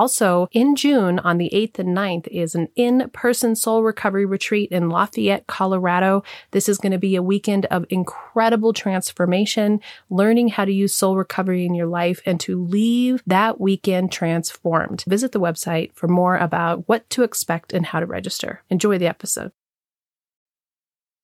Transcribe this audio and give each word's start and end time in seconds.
Also, 0.00 0.48
in 0.52 0.76
June 0.76 1.18
on 1.18 1.36
the 1.36 1.50
8th 1.52 1.78
and 1.78 1.94
9th 1.94 2.26
is 2.28 2.54
an 2.54 2.68
in 2.74 3.10
person 3.12 3.54
soul 3.54 3.82
Recovery 3.82 4.24
Retreat 4.24 4.70
in 4.72 4.88
Lafayette, 4.88 5.46
Colorado. 5.46 6.22
This 6.52 6.70
is 6.70 6.78
going 6.78 6.92
to 6.92 6.98
be 6.98 7.16
a 7.16 7.22
weekend 7.22 7.66
of 7.66 7.84
incredible 7.90 8.72
transformation, 8.72 9.78
learning 10.08 10.48
how 10.48 10.64
to 10.64 10.72
use 10.72 10.94
soul 10.94 11.18
recovery 11.18 11.66
in 11.66 11.74
your 11.74 11.86
life 11.86 12.22
and 12.24 12.40
to 12.40 12.58
leave 12.64 13.22
that 13.26 13.60
weekend 13.60 14.10
transformed. 14.10 15.04
Visit 15.06 15.32
the 15.32 15.38
website 15.38 15.92
for 15.92 16.08
more 16.08 16.38
about 16.38 16.88
what 16.88 17.10
to 17.10 17.22
expect 17.22 17.74
and 17.74 17.84
how 17.84 18.00
to 18.00 18.06
register. 18.06 18.62
Enjoy 18.70 18.96
the 18.96 19.06
episode. 19.06 19.52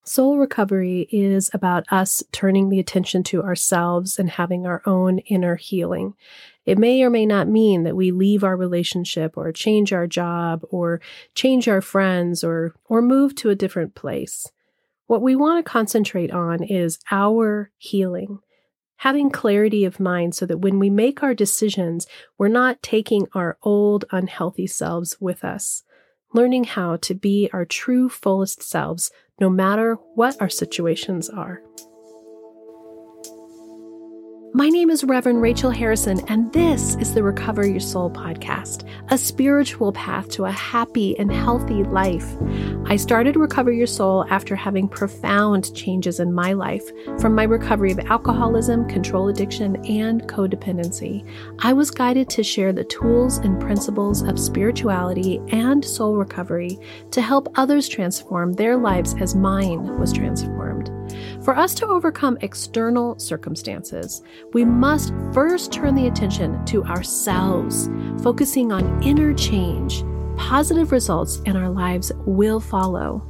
Soul 0.08 0.38
recovery 0.38 1.08
is 1.10 1.50
about 1.52 1.84
us 1.90 2.22
turning 2.30 2.68
the 2.68 2.78
attention 2.78 3.24
to 3.24 3.42
ourselves 3.42 4.20
and 4.20 4.30
having 4.30 4.64
our 4.64 4.80
own 4.86 5.18
inner 5.18 5.56
healing. 5.56 6.14
It 6.64 6.78
may 6.78 7.02
or 7.02 7.10
may 7.10 7.26
not 7.26 7.48
mean 7.48 7.82
that 7.82 7.96
we 7.96 8.12
leave 8.12 8.44
our 8.44 8.56
relationship 8.56 9.36
or 9.36 9.50
change 9.50 9.92
our 9.92 10.06
job 10.06 10.64
or 10.70 11.00
change 11.34 11.66
our 11.66 11.80
friends 11.80 12.44
or, 12.44 12.76
or 12.84 13.02
move 13.02 13.34
to 13.36 13.50
a 13.50 13.56
different 13.56 13.96
place. 13.96 14.46
What 15.08 15.22
we 15.22 15.34
want 15.34 15.64
to 15.64 15.68
concentrate 15.68 16.30
on 16.30 16.62
is 16.62 17.00
our 17.10 17.72
healing, 17.76 18.38
having 18.98 19.28
clarity 19.28 19.84
of 19.84 19.98
mind 19.98 20.36
so 20.36 20.46
that 20.46 20.58
when 20.58 20.78
we 20.78 20.88
make 20.88 21.24
our 21.24 21.34
decisions, 21.34 22.06
we're 22.38 22.46
not 22.46 22.80
taking 22.80 23.26
our 23.34 23.58
old 23.64 24.04
unhealthy 24.12 24.68
selves 24.68 25.16
with 25.20 25.42
us 25.42 25.82
learning 26.36 26.64
how 26.64 26.96
to 26.98 27.14
be 27.14 27.50
our 27.52 27.64
true 27.64 28.08
fullest 28.08 28.62
selves 28.62 29.10
no 29.40 29.50
matter 29.50 29.94
what 30.14 30.40
our 30.40 30.48
situations 30.48 31.28
are. 31.28 31.62
My 34.56 34.70
name 34.70 34.88
is 34.88 35.04
Reverend 35.04 35.42
Rachel 35.42 35.70
Harrison, 35.70 36.18
and 36.28 36.50
this 36.50 36.94
is 36.94 37.12
the 37.12 37.22
Recover 37.22 37.66
Your 37.66 37.78
Soul 37.78 38.10
podcast, 38.10 38.88
a 39.10 39.18
spiritual 39.18 39.92
path 39.92 40.30
to 40.30 40.46
a 40.46 40.50
happy 40.50 41.14
and 41.18 41.30
healthy 41.30 41.84
life. 41.84 42.26
I 42.86 42.96
started 42.96 43.36
Recover 43.36 43.70
Your 43.70 43.86
Soul 43.86 44.24
after 44.30 44.56
having 44.56 44.88
profound 44.88 45.74
changes 45.74 46.20
in 46.20 46.32
my 46.32 46.54
life 46.54 46.90
from 47.20 47.34
my 47.34 47.42
recovery 47.42 47.92
of 47.92 47.98
alcoholism, 47.98 48.88
control 48.88 49.28
addiction, 49.28 49.76
and 49.84 50.22
codependency. 50.22 51.28
I 51.58 51.74
was 51.74 51.90
guided 51.90 52.30
to 52.30 52.42
share 52.42 52.72
the 52.72 52.84
tools 52.84 53.36
and 53.36 53.60
principles 53.60 54.22
of 54.22 54.40
spirituality 54.40 55.38
and 55.50 55.84
soul 55.84 56.16
recovery 56.16 56.78
to 57.10 57.20
help 57.20 57.52
others 57.56 57.90
transform 57.90 58.54
their 58.54 58.78
lives 58.78 59.14
as 59.20 59.34
mine 59.34 59.98
was 60.00 60.14
transformed. 60.14 60.95
For 61.46 61.56
us 61.56 61.74
to 61.76 61.86
overcome 61.86 62.38
external 62.40 63.16
circumstances, 63.20 64.20
we 64.52 64.64
must 64.64 65.14
first 65.32 65.70
turn 65.70 65.94
the 65.94 66.08
attention 66.08 66.64
to 66.64 66.82
ourselves, 66.82 67.88
focusing 68.20 68.72
on 68.72 69.00
inner 69.00 69.32
change. 69.32 70.02
Positive 70.36 70.90
results 70.90 71.36
in 71.46 71.56
our 71.56 71.70
lives 71.70 72.10
will 72.26 72.58
follow. 72.58 73.24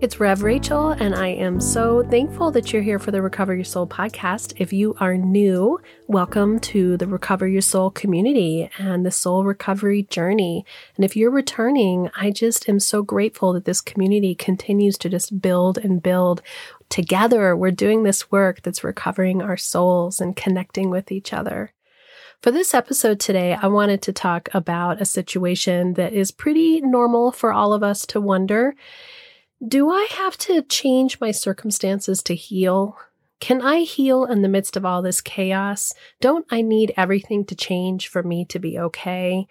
It's 0.00 0.20
Rev 0.20 0.44
Rachel, 0.44 0.90
and 0.90 1.12
I 1.12 1.30
am 1.30 1.60
so 1.60 2.04
thankful 2.04 2.52
that 2.52 2.72
you're 2.72 2.82
here 2.82 3.00
for 3.00 3.10
the 3.10 3.20
Recover 3.20 3.52
Your 3.52 3.64
Soul 3.64 3.84
podcast. 3.84 4.52
If 4.58 4.72
you 4.72 4.94
are 5.00 5.16
new, 5.16 5.80
welcome 6.06 6.60
to 6.60 6.96
the 6.96 7.08
Recover 7.08 7.48
Your 7.48 7.62
Soul 7.62 7.90
community 7.90 8.70
and 8.78 9.04
the 9.04 9.10
soul 9.10 9.42
recovery 9.42 10.04
journey. 10.04 10.64
And 10.94 11.04
if 11.04 11.16
you're 11.16 11.32
returning, 11.32 12.10
I 12.14 12.30
just 12.30 12.68
am 12.68 12.78
so 12.78 13.02
grateful 13.02 13.52
that 13.54 13.64
this 13.64 13.80
community 13.80 14.36
continues 14.36 14.96
to 14.98 15.08
just 15.08 15.42
build 15.42 15.78
and 15.78 16.00
build. 16.00 16.42
Together, 16.88 17.56
we're 17.56 17.72
doing 17.72 18.04
this 18.04 18.30
work 18.30 18.62
that's 18.62 18.84
recovering 18.84 19.42
our 19.42 19.56
souls 19.56 20.20
and 20.20 20.36
connecting 20.36 20.90
with 20.90 21.10
each 21.10 21.32
other. 21.32 21.72
For 22.40 22.52
this 22.52 22.72
episode 22.72 23.18
today, 23.18 23.54
I 23.54 23.66
wanted 23.66 24.00
to 24.02 24.12
talk 24.12 24.48
about 24.54 25.02
a 25.02 25.04
situation 25.04 25.94
that 25.94 26.12
is 26.12 26.30
pretty 26.30 26.80
normal 26.80 27.32
for 27.32 27.52
all 27.52 27.72
of 27.72 27.82
us 27.82 28.06
to 28.06 28.20
wonder 28.20 28.76
do 29.66 29.90
I 29.90 30.06
have 30.12 30.36
to 30.38 30.62
change 30.62 31.20
my 31.20 31.30
circumstances 31.30 32.22
to 32.24 32.34
heal? 32.34 32.96
Can 33.40 33.62
I 33.62 33.80
heal 33.80 34.24
in 34.24 34.42
the 34.42 34.48
midst 34.48 34.76
of 34.76 34.84
all 34.84 35.02
this 35.02 35.20
chaos? 35.20 35.92
Don't 36.20 36.46
I 36.50 36.62
need 36.62 36.92
everything 36.96 37.44
to 37.46 37.54
change 37.54 38.08
for 38.08 38.22
me 38.22 38.44
to 38.46 38.58
be 38.58 38.78
okay? 38.78 39.46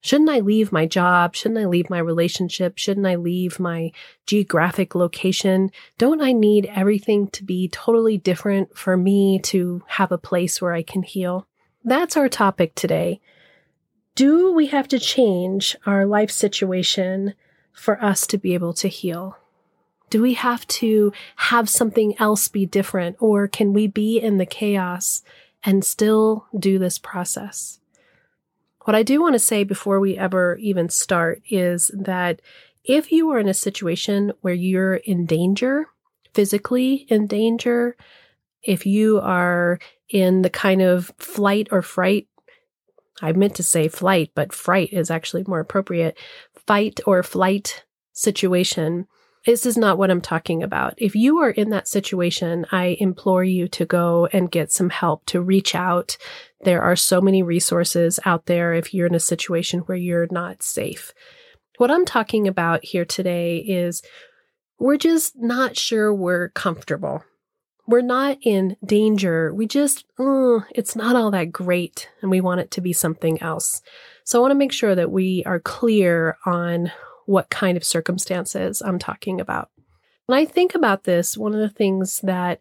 Shouldn't 0.00 0.30
I 0.30 0.40
leave 0.40 0.70
my 0.70 0.86
job? 0.86 1.34
Shouldn't 1.34 1.60
I 1.60 1.66
leave 1.66 1.90
my 1.90 1.98
relationship? 1.98 2.78
Shouldn't 2.78 3.06
I 3.06 3.16
leave 3.16 3.58
my 3.58 3.90
geographic 4.26 4.94
location? 4.94 5.70
Don't 5.98 6.22
I 6.22 6.32
need 6.32 6.70
everything 6.74 7.28
to 7.28 7.42
be 7.42 7.68
totally 7.68 8.16
different 8.16 8.76
for 8.76 8.96
me 8.96 9.40
to 9.44 9.82
have 9.88 10.12
a 10.12 10.18
place 10.18 10.62
where 10.62 10.72
I 10.72 10.82
can 10.82 11.02
heal? 11.02 11.46
That's 11.84 12.16
our 12.16 12.28
topic 12.28 12.74
today. 12.74 13.20
Do 14.14 14.52
we 14.52 14.66
have 14.66 14.88
to 14.88 14.98
change 14.98 15.76
our 15.84 16.06
life 16.06 16.30
situation 16.30 17.34
for 17.78 18.02
us 18.02 18.26
to 18.26 18.38
be 18.38 18.54
able 18.54 18.72
to 18.74 18.88
heal? 18.88 19.38
Do 20.10 20.22
we 20.22 20.34
have 20.34 20.66
to 20.68 21.12
have 21.36 21.68
something 21.68 22.14
else 22.18 22.48
be 22.48 22.66
different, 22.66 23.16
or 23.20 23.46
can 23.46 23.72
we 23.72 23.86
be 23.86 24.18
in 24.18 24.38
the 24.38 24.46
chaos 24.46 25.22
and 25.62 25.84
still 25.84 26.46
do 26.58 26.78
this 26.78 26.98
process? 26.98 27.78
What 28.84 28.94
I 28.94 29.02
do 29.02 29.20
want 29.20 29.34
to 29.34 29.38
say 29.38 29.64
before 29.64 30.00
we 30.00 30.16
ever 30.16 30.56
even 30.56 30.88
start 30.88 31.42
is 31.50 31.90
that 31.92 32.40
if 32.84 33.12
you 33.12 33.28
are 33.30 33.38
in 33.38 33.48
a 33.48 33.54
situation 33.54 34.32
where 34.40 34.54
you're 34.54 34.94
in 34.94 35.26
danger, 35.26 35.88
physically 36.32 37.06
in 37.10 37.26
danger, 37.26 37.96
if 38.62 38.86
you 38.86 39.20
are 39.20 39.78
in 40.08 40.40
the 40.40 40.50
kind 40.50 40.80
of 40.80 41.12
flight 41.18 41.68
or 41.70 41.82
fright, 41.82 42.28
I 43.20 43.32
meant 43.32 43.56
to 43.56 43.62
say 43.62 43.88
flight, 43.88 44.30
but 44.34 44.54
fright 44.54 44.92
is 44.92 45.10
actually 45.10 45.44
more 45.46 45.60
appropriate, 45.60 46.16
fight 46.68 47.00
or 47.06 47.22
flight 47.22 47.86
situation, 48.12 49.06
this 49.46 49.64
is 49.64 49.78
not 49.78 49.96
what 49.96 50.10
I'm 50.10 50.20
talking 50.20 50.62
about. 50.62 50.92
If 50.98 51.14
you 51.14 51.38
are 51.38 51.50
in 51.50 51.70
that 51.70 51.88
situation, 51.88 52.66
I 52.70 52.98
implore 53.00 53.42
you 53.42 53.68
to 53.68 53.86
go 53.86 54.28
and 54.34 54.50
get 54.50 54.70
some 54.70 54.90
help, 54.90 55.24
to 55.26 55.40
reach 55.40 55.74
out. 55.74 56.18
There 56.60 56.82
are 56.82 56.94
so 56.94 57.22
many 57.22 57.42
resources 57.42 58.20
out 58.26 58.44
there 58.44 58.74
if 58.74 58.92
you're 58.92 59.06
in 59.06 59.14
a 59.14 59.20
situation 59.20 59.80
where 59.80 59.96
you're 59.96 60.28
not 60.30 60.62
safe. 60.62 61.14
What 61.78 61.90
I'm 61.90 62.04
talking 62.04 62.46
about 62.46 62.84
here 62.84 63.06
today 63.06 63.56
is 63.58 64.02
we're 64.78 64.98
just 64.98 65.36
not 65.36 65.74
sure 65.74 66.12
we're 66.12 66.50
comfortable. 66.50 67.24
We're 67.86 68.02
not 68.02 68.36
in 68.42 68.76
danger. 68.84 69.54
We 69.54 69.66
just, 69.66 70.04
uh, 70.18 70.60
it's 70.74 70.94
not 70.94 71.16
all 71.16 71.30
that 71.30 71.50
great 71.50 72.10
and 72.20 72.30
we 72.30 72.42
want 72.42 72.60
it 72.60 72.70
to 72.72 72.82
be 72.82 72.92
something 72.92 73.40
else. 73.40 73.80
So 74.28 74.38
I 74.38 74.42
want 74.42 74.50
to 74.50 74.56
make 74.58 74.72
sure 74.72 74.94
that 74.94 75.10
we 75.10 75.42
are 75.46 75.58
clear 75.58 76.36
on 76.44 76.92
what 77.24 77.48
kind 77.48 77.78
of 77.78 77.82
circumstances 77.82 78.82
I'm 78.82 78.98
talking 78.98 79.40
about. 79.40 79.70
When 80.26 80.38
I 80.38 80.44
think 80.44 80.74
about 80.74 81.04
this, 81.04 81.38
one 81.38 81.54
of 81.54 81.60
the 81.60 81.70
things 81.70 82.20
that 82.24 82.60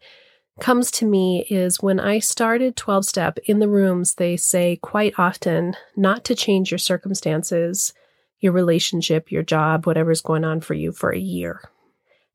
comes 0.62 0.90
to 0.92 1.06
me 1.06 1.46
is 1.50 1.82
when 1.82 2.00
I 2.00 2.20
started 2.20 2.78
12 2.78 3.04
step 3.04 3.38
in 3.48 3.60
the 3.60 3.68
rooms, 3.68 4.14
they 4.14 4.38
say 4.38 4.80
quite 4.82 5.16
often 5.18 5.76
not 5.98 6.24
to 6.24 6.36
change 6.36 6.72
your 6.72 6.78
circumstances, 6.78 7.92
your 8.40 8.54
relationship, 8.54 9.30
your 9.30 9.44
job, 9.44 9.86
whatever's 9.86 10.22
going 10.22 10.46
on 10.46 10.62
for 10.62 10.74
you 10.74 10.94
for 10.94 11.10
a 11.10 11.20
year. 11.20 11.70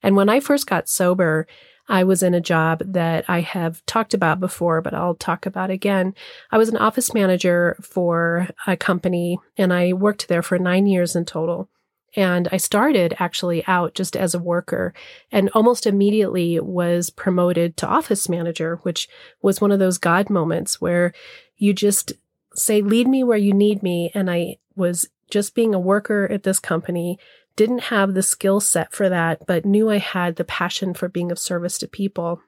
And 0.02 0.14
when 0.14 0.28
I 0.28 0.40
first 0.40 0.66
got 0.66 0.90
sober, 0.90 1.46
I 1.88 2.04
was 2.04 2.22
in 2.22 2.34
a 2.34 2.40
job 2.40 2.82
that 2.86 3.24
I 3.28 3.40
have 3.40 3.84
talked 3.86 4.14
about 4.14 4.40
before, 4.40 4.80
but 4.80 4.94
I'll 4.94 5.14
talk 5.14 5.46
about 5.46 5.70
again. 5.70 6.14
I 6.50 6.58
was 6.58 6.68
an 6.68 6.76
office 6.76 7.12
manager 7.12 7.76
for 7.82 8.48
a 8.66 8.76
company 8.76 9.38
and 9.56 9.72
I 9.72 9.92
worked 9.92 10.28
there 10.28 10.42
for 10.42 10.58
nine 10.58 10.86
years 10.86 11.16
in 11.16 11.24
total. 11.24 11.68
And 12.14 12.48
I 12.52 12.58
started 12.58 13.16
actually 13.18 13.66
out 13.66 13.94
just 13.94 14.16
as 14.16 14.34
a 14.34 14.38
worker 14.38 14.92
and 15.30 15.48
almost 15.54 15.86
immediately 15.86 16.60
was 16.60 17.10
promoted 17.10 17.76
to 17.78 17.86
office 17.86 18.28
manager, 18.28 18.76
which 18.82 19.08
was 19.40 19.60
one 19.60 19.72
of 19.72 19.78
those 19.78 19.98
God 19.98 20.28
moments 20.28 20.80
where 20.80 21.14
you 21.56 21.72
just 21.72 22.12
say, 22.54 22.82
lead 22.82 23.08
me 23.08 23.24
where 23.24 23.38
you 23.38 23.54
need 23.54 23.82
me. 23.82 24.10
And 24.14 24.30
I 24.30 24.58
was 24.76 25.08
just 25.30 25.54
being 25.54 25.74
a 25.74 25.80
worker 25.80 26.28
at 26.30 26.42
this 26.42 26.58
company, 26.58 27.18
didn't 27.56 27.84
have 27.84 28.14
the 28.14 28.22
skill 28.22 28.60
set 28.60 28.92
for 28.92 29.08
that, 29.08 29.46
but 29.46 29.64
knew 29.64 29.90
I 29.90 29.98
had 29.98 30.36
the 30.36 30.44
passion 30.44 30.94
for 30.94 31.08
being 31.08 31.30
of 31.30 31.38
service 31.38 31.78
to 31.78 31.88
people. 31.88 32.40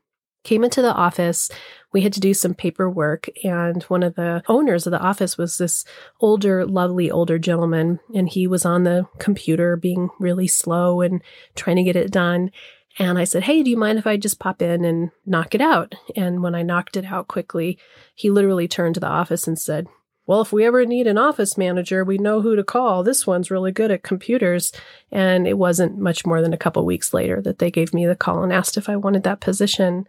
Came 0.43 0.65
into 0.65 0.83
the 0.83 0.93
office 0.93 1.51
we 1.95 2.03
had 2.03 2.12
to 2.12 2.21
do 2.21 2.35
some 2.35 2.55
paperwork 2.55 3.29
and 3.45 3.83
one 3.85 4.03
of 4.03 4.17
the 4.17 4.43
owners 4.49 4.87
of 4.87 4.91
the 4.91 5.01
office 5.01 5.39
was 5.39 5.56
this 5.56 5.85
older 6.21 6.67
lovely 6.67 7.11
older 7.11 7.39
gentleman 7.39 8.01
and 8.15 8.29
he 8.29 8.47
was 8.47 8.67
on 8.67 8.83
the 8.83 9.06
computer 9.19 9.77
being 9.77 10.11
really 10.19 10.49
slow 10.49 11.01
and 11.01 11.23
trying 11.55 11.77
to 11.77 11.85
get 11.85 11.97
it 11.97 12.11
done 12.11 12.51
and 12.97 13.19
I 13.19 13.25
said, 13.25 13.43
Hey, 13.43 13.62
do 13.62 13.71
you 13.71 13.77
mind 13.77 13.99
if 13.99 14.06
I 14.06 14.17
just 14.17 14.39
pop 14.39 14.62
in 14.62 14.85
and 14.85 15.11
knock 15.27 15.55
it 15.55 15.61
out? 15.61 15.97
And 16.15 16.43
when 16.45 16.55
I 16.55 16.62
knocked 16.62 16.97
it 16.97 17.06
out 17.06 17.27
quickly, 17.27 17.77
he 18.15 18.31
literally 18.31 18.69
turned 18.69 18.95
to 18.95 19.01
the 19.01 19.09
office 19.09 19.49
and 19.49 19.59
said, 19.59 19.89
Well, 20.26 20.41
if 20.41 20.53
we 20.53 20.65
ever 20.65 20.87
need 20.87 21.06
an 21.06 21.19
office 21.19 21.59
manager, 21.59 22.03
we 22.03 22.17
know 22.17 22.41
who 22.41 22.56
to 22.56 22.65
call. 22.65 23.03
This 23.03 23.26
one's 23.26 23.50
really 23.50 23.73
good 23.73 23.91
at 23.91 24.03
computers. 24.03 24.73
And 25.12 25.47
it 25.47 25.59
wasn't 25.59 25.99
much 25.99 26.25
more 26.25 26.41
than 26.41 26.55
a 26.55 26.59
couple 26.59 26.85
weeks 26.87 27.12
later 27.12 27.43
that 27.43 27.59
they 27.59 27.71
gave 27.71 27.93
me 27.93 28.06
the 28.06 28.17
call 28.17 28.43
and 28.43 28.53
asked 28.53 28.79
if 28.79 28.88
I 28.88 28.97
wanted 28.97 29.23
that 29.25 29.41
position. 29.41 30.06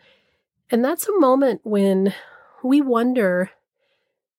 And 0.72 0.84
that's 0.84 1.08
a 1.08 1.20
moment 1.20 1.62
when 1.64 2.14
we 2.64 2.82
wonder 2.82 3.52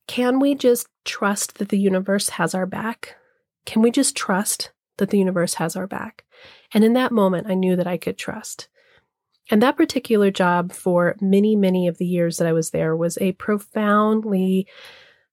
can 0.06 0.38
we 0.38 0.54
just 0.54 0.86
trust 1.04 1.58
that 1.58 1.68
the 1.68 1.78
universe 1.78 2.30
has 2.30 2.54
our 2.54 2.66
back? 2.66 3.16
Can 3.64 3.82
we 3.82 3.90
just 3.90 4.16
trust 4.16 4.70
that 4.98 5.10
the 5.10 5.18
universe 5.18 5.54
has 5.54 5.74
our 5.74 5.88
back? 5.88 6.24
And 6.72 6.84
in 6.84 6.92
that 6.92 7.12
moment, 7.12 7.48
I 7.50 7.54
knew 7.54 7.76
that 7.76 7.88
I 7.88 7.96
could 7.96 8.16
trust. 8.16 8.68
And 9.50 9.62
that 9.62 9.76
particular 9.76 10.30
job 10.30 10.72
for 10.72 11.16
many, 11.20 11.56
many 11.56 11.88
of 11.88 11.98
the 11.98 12.06
years 12.06 12.36
that 12.38 12.46
I 12.46 12.52
was 12.52 12.70
there 12.70 12.96
was 12.96 13.18
a 13.18 13.32
profoundly 13.32 14.66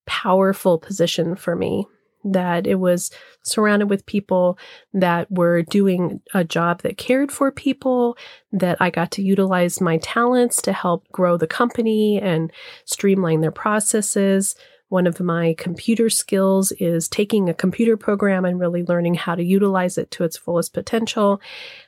powerful 0.05 0.77
position 0.77 1.35
for 1.35 1.55
me. 1.55 1.85
That 2.25 2.67
it 2.67 2.75
was 2.75 3.11
surrounded 3.43 3.89
with 3.89 4.05
people 4.05 4.57
that 4.93 5.29
were 5.29 5.61
doing 5.61 6.21
a 6.33 6.45
job 6.45 6.81
that 6.83 6.97
cared 6.97 7.33
for 7.33 7.51
people, 7.51 8.17
that 8.53 8.77
I 8.79 8.91
got 8.91 9.11
to 9.11 9.21
utilize 9.21 9.81
my 9.81 9.97
talents 9.97 10.61
to 10.61 10.71
help 10.71 11.05
grow 11.11 11.35
the 11.35 11.47
company 11.47 12.21
and 12.21 12.49
streamline 12.85 13.41
their 13.41 13.51
processes, 13.51 14.55
one 14.93 15.07
of 15.07 15.19
my 15.19 15.55
computer 15.57 16.07
skills 16.07 16.71
is 16.73 17.09
taking 17.09 17.49
a 17.49 17.53
computer 17.55 17.97
program 17.97 18.45
and 18.45 18.59
really 18.59 18.83
learning 18.83 19.15
how 19.15 19.33
to 19.33 19.43
utilize 19.43 19.97
it 19.97 20.11
to 20.11 20.23
its 20.23 20.37
fullest 20.37 20.71
potential. 20.71 21.41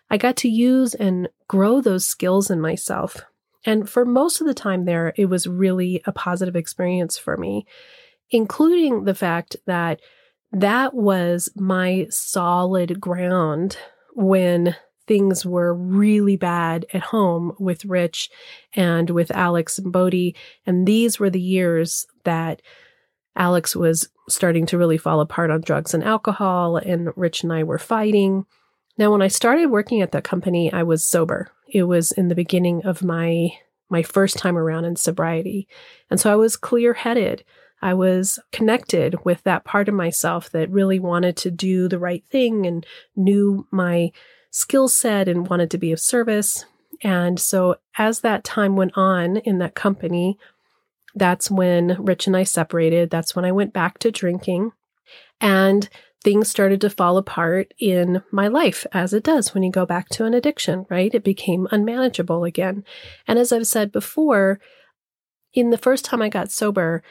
I 0.09 0.17
got 0.17 0.37
to 0.37 0.49
use 0.49 0.95
and 0.95 1.29
grow 1.47 1.81
those 1.81 2.03
skills 2.03 2.49
in 2.49 2.59
myself. 2.59 3.21
And 3.63 3.87
for 3.87 4.05
most 4.05 4.41
of 4.41 4.47
the 4.47 4.55
time 4.55 4.85
there, 4.85 5.13
it 5.17 5.25
was 5.25 5.45
really 5.45 6.01
a 6.07 6.11
positive 6.11 6.55
experience 6.55 7.15
for 7.15 7.37
me, 7.37 7.67
including 8.29 9.05
the 9.05 9.15
fact 9.15 9.55
that 9.65 9.99
that 10.51 10.93
was 10.93 11.49
my 11.55 12.07
solid 12.09 12.99
ground 12.99 13.77
when 14.13 14.75
things 15.07 15.45
were 15.45 15.73
really 15.73 16.35
bad 16.35 16.85
at 16.93 17.01
home 17.03 17.53
with 17.59 17.85
Rich 17.85 18.29
and 18.73 19.09
with 19.09 19.29
Alex 19.31 19.77
and 19.77 19.91
Bodie. 19.91 20.35
And 20.65 20.87
these 20.87 21.19
were 21.19 21.29
the 21.29 21.41
years 21.41 22.07
that 22.23 22.61
Alex 23.35 23.75
was 23.75 24.09
starting 24.27 24.65
to 24.65 24.77
really 24.77 24.97
fall 24.97 25.19
apart 25.19 25.51
on 25.51 25.61
drugs 25.61 25.93
and 25.93 26.03
alcohol, 26.03 26.77
and 26.77 27.09
Rich 27.15 27.43
and 27.43 27.53
I 27.53 27.63
were 27.63 27.77
fighting. 27.77 28.45
Now, 28.97 29.11
when 29.11 29.21
I 29.21 29.27
started 29.27 29.67
working 29.67 30.01
at 30.01 30.13
that 30.13 30.23
company, 30.23 30.71
I 30.71 30.83
was 30.83 31.05
sober. 31.05 31.51
It 31.67 31.83
was 31.83 32.11
in 32.11 32.29
the 32.29 32.35
beginning 32.35 32.85
of 32.85 33.03
my 33.03 33.49
my 33.87 34.01
first 34.01 34.39
time 34.39 34.57
around 34.57 34.85
in 34.85 34.95
sobriety. 34.95 35.67
And 36.09 36.19
so 36.19 36.31
I 36.31 36.35
was 36.35 36.57
clear-headed. 36.57 37.43
I 37.85 37.93
was 37.93 38.39
connected 38.51 39.23
with 39.23 39.43
that 39.43 39.63
part 39.63 39.87
of 39.87 39.93
myself 39.93 40.49
that 40.49 40.71
really 40.71 40.97
wanted 40.97 41.37
to 41.37 41.51
do 41.51 41.87
the 41.87 41.99
right 41.99 42.23
thing 42.31 42.65
and 42.65 42.83
knew 43.15 43.67
my 43.69 44.11
skill 44.49 44.87
set 44.87 45.27
and 45.27 45.47
wanted 45.47 45.69
to 45.69 45.77
be 45.77 45.91
of 45.91 45.99
service. 45.99 46.65
And 47.03 47.39
so 47.39 47.75
as 47.95 48.21
that 48.21 48.43
time 48.43 48.75
went 48.75 48.93
on 48.95 49.37
in 49.37 49.59
that 49.59 49.75
company, 49.75 50.39
that's 51.13 51.51
when 51.51 51.95
Rich 51.99 52.25
and 52.25 52.35
I 52.35 52.41
separated. 52.41 53.11
That's 53.11 53.35
when 53.35 53.45
I 53.45 53.51
went 53.51 53.71
back 53.71 53.99
to 53.99 54.09
drinking. 54.09 54.71
And 55.39 55.87
things 56.23 56.49
started 56.49 56.81
to 56.81 56.89
fall 56.89 57.17
apart 57.17 57.71
in 57.77 58.23
my 58.31 58.47
life, 58.47 58.87
as 58.93 59.13
it 59.13 59.23
does 59.23 59.53
when 59.53 59.61
you 59.61 59.71
go 59.71 59.85
back 59.85 60.09
to 60.09 60.25
an 60.25 60.33
addiction, 60.33 60.87
right? 60.89 61.13
It 61.13 61.23
became 61.23 61.67
unmanageable 61.69 62.45
again. 62.45 62.83
And 63.27 63.37
as 63.37 63.51
I've 63.51 63.67
said 63.67 63.91
before, 63.91 64.59
in 65.53 65.69
the 65.69 65.77
first 65.77 66.03
time 66.03 66.23
I 66.23 66.29
got 66.29 66.51
sober, 66.51 67.03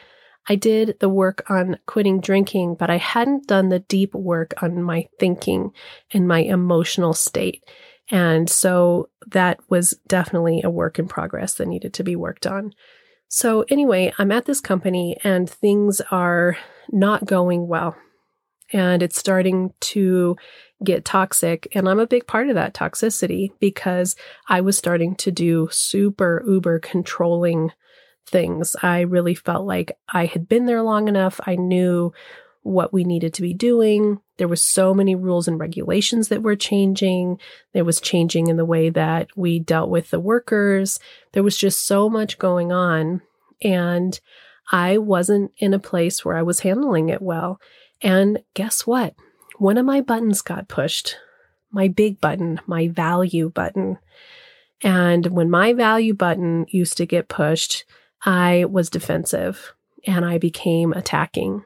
I 0.47 0.55
did 0.55 0.97
the 0.99 1.09
work 1.09 1.49
on 1.49 1.77
quitting 1.87 2.21
drinking, 2.21 2.75
but 2.75 2.89
I 2.89 2.97
hadn't 2.97 3.47
done 3.47 3.69
the 3.69 3.79
deep 3.79 4.13
work 4.13 4.53
on 4.61 4.83
my 4.83 5.07
thinking 5.19 5.71
and 6.11 6.27
my 6.27 6.39
emotional 6.39 7.13
state. 7.13 7.63
And 8.09 8.49
so 8.49 9.09
that 9.27 9.59
was 9.69 9.97
definitely 10.07 10.61
a 10.63 10.69
work 10.69 10.99
in 10.99 11.07
progress 11.07 11.55
that 11.55 11.67
needed 11.67 11.93
to 11.95 12.03
be 12.03 12.15
worked 12.15 12.45
on. 12.45 12.73
So, 13.27 13.65
anyway, 13.69 14.13
I'm 14.19 14.31
at 14.31 14.45
this 14.45 14.61
company 14.61 15.17
and 15.23 15.49
things 15.49 15.99
are 16.11 16.57
not 16.91 17.25
going 17.25 17.67
well. 17.67 17.95
And 18.71 19.01
it's 19.01 19.17
starting 19.17 19.73
to 19.79 20.37
get 20.83 21.05
toxic. 21.05 21.67
And 21.73 21.89
I'm 21.89 21.99
a 21.99 22.07
big 22.07 22.27
part 22.27 22.49
of 22.49 22.55
that 22.55 22.73
toxicity 22.73 23.49
because 23.59 24.15
I 24.47 24.61
was 24.61 24.77
starting 24.77 25.15
to 25.17 25.31
do 25.31 25.67
super 25.71 26.43
uber 26.47 26.79
controlling 26.79 27.71
things. 28.27 28.75
I 28.81 29.01
really 29.01 29.35
felt 29.35 29.65
like 29.65 29.97
I 30.09 30.25
had 30.25 30.47
been 30.47 30.65
there 30.65 30.81
long 30.81 31.07
enough. 31.07 31.39
I 31.45 31.55
knew 31.55 32.13
what 32.63 32.91
we 32.91 33.03
needed 33.03 33.33
to 33.35 33.43
be 33.43 33.53
doing. 33.53 34.19
There 34.37 34.47
was 34.47 34.63
so 34.63 34.93
many 34.93 35.13
rules 35.13 35.47
and 35.47 35.59
regulations 35.59 36.29
that 36.29 36.41
were 36.41 36.55
changing. 36.55 37.39
There 37.73 37.85
was 37.85 38.01
changing 38.01 38.47
in 38.47 38.57
the 38.57 38.65
way 38.65 38.89
that 38.89 39.27
we 39.35 39.59
dealt 39.59 39.89
with 39.89 40.09
the 40.09 40.19
workers. 40.19 40.99
There 41.33 41.43
was 41.43 41.57
just 41.57 41.85
so 41.85 42.09
much 42.09 42.39
going 42.39 42.71
on. 42.71 43.21
And 43.61 44.19
I 44.71 44.97
wasn't 44.97 45.51
in 45.57 45.75
a 45.75 45.79
place 45.79 46.25
where 46.25 46.35
I 46.35 46.41
was 46.41 46.61
handling 46.61 47.09
it 47.09 47.21
well. 47.21 47.59
And 48.01 48.41
guess 48.55 48.87
what? 48.87 49.13
One 49.57 49.77
of 49.77 49.85
my 49.85 50.01
buttons 50.01 50.41
got 50.41 50.67
pushed, 50.67 51.17
my 51.71 51.87
big 51.87 52.19
button, 52.19 52.59
my 52.65 52.87
value 52.87 53.49
button. 53.49 53.99
And 54.81 55.27
when 55.27 55.49
my 55.49 55.73
value 55.73 56.13
button 56.13 56.65
used 56.69 56.97
to 56.97 57.05
get 57.05 57.29
pushed, 57.29 57.85
I 58.25 58.65
was 58.65 58.89
defensive 58.89 59.73
and 60.05 60.25
I 60.25 60.37
became 60.39 60.91
attacking. 60.93 61.63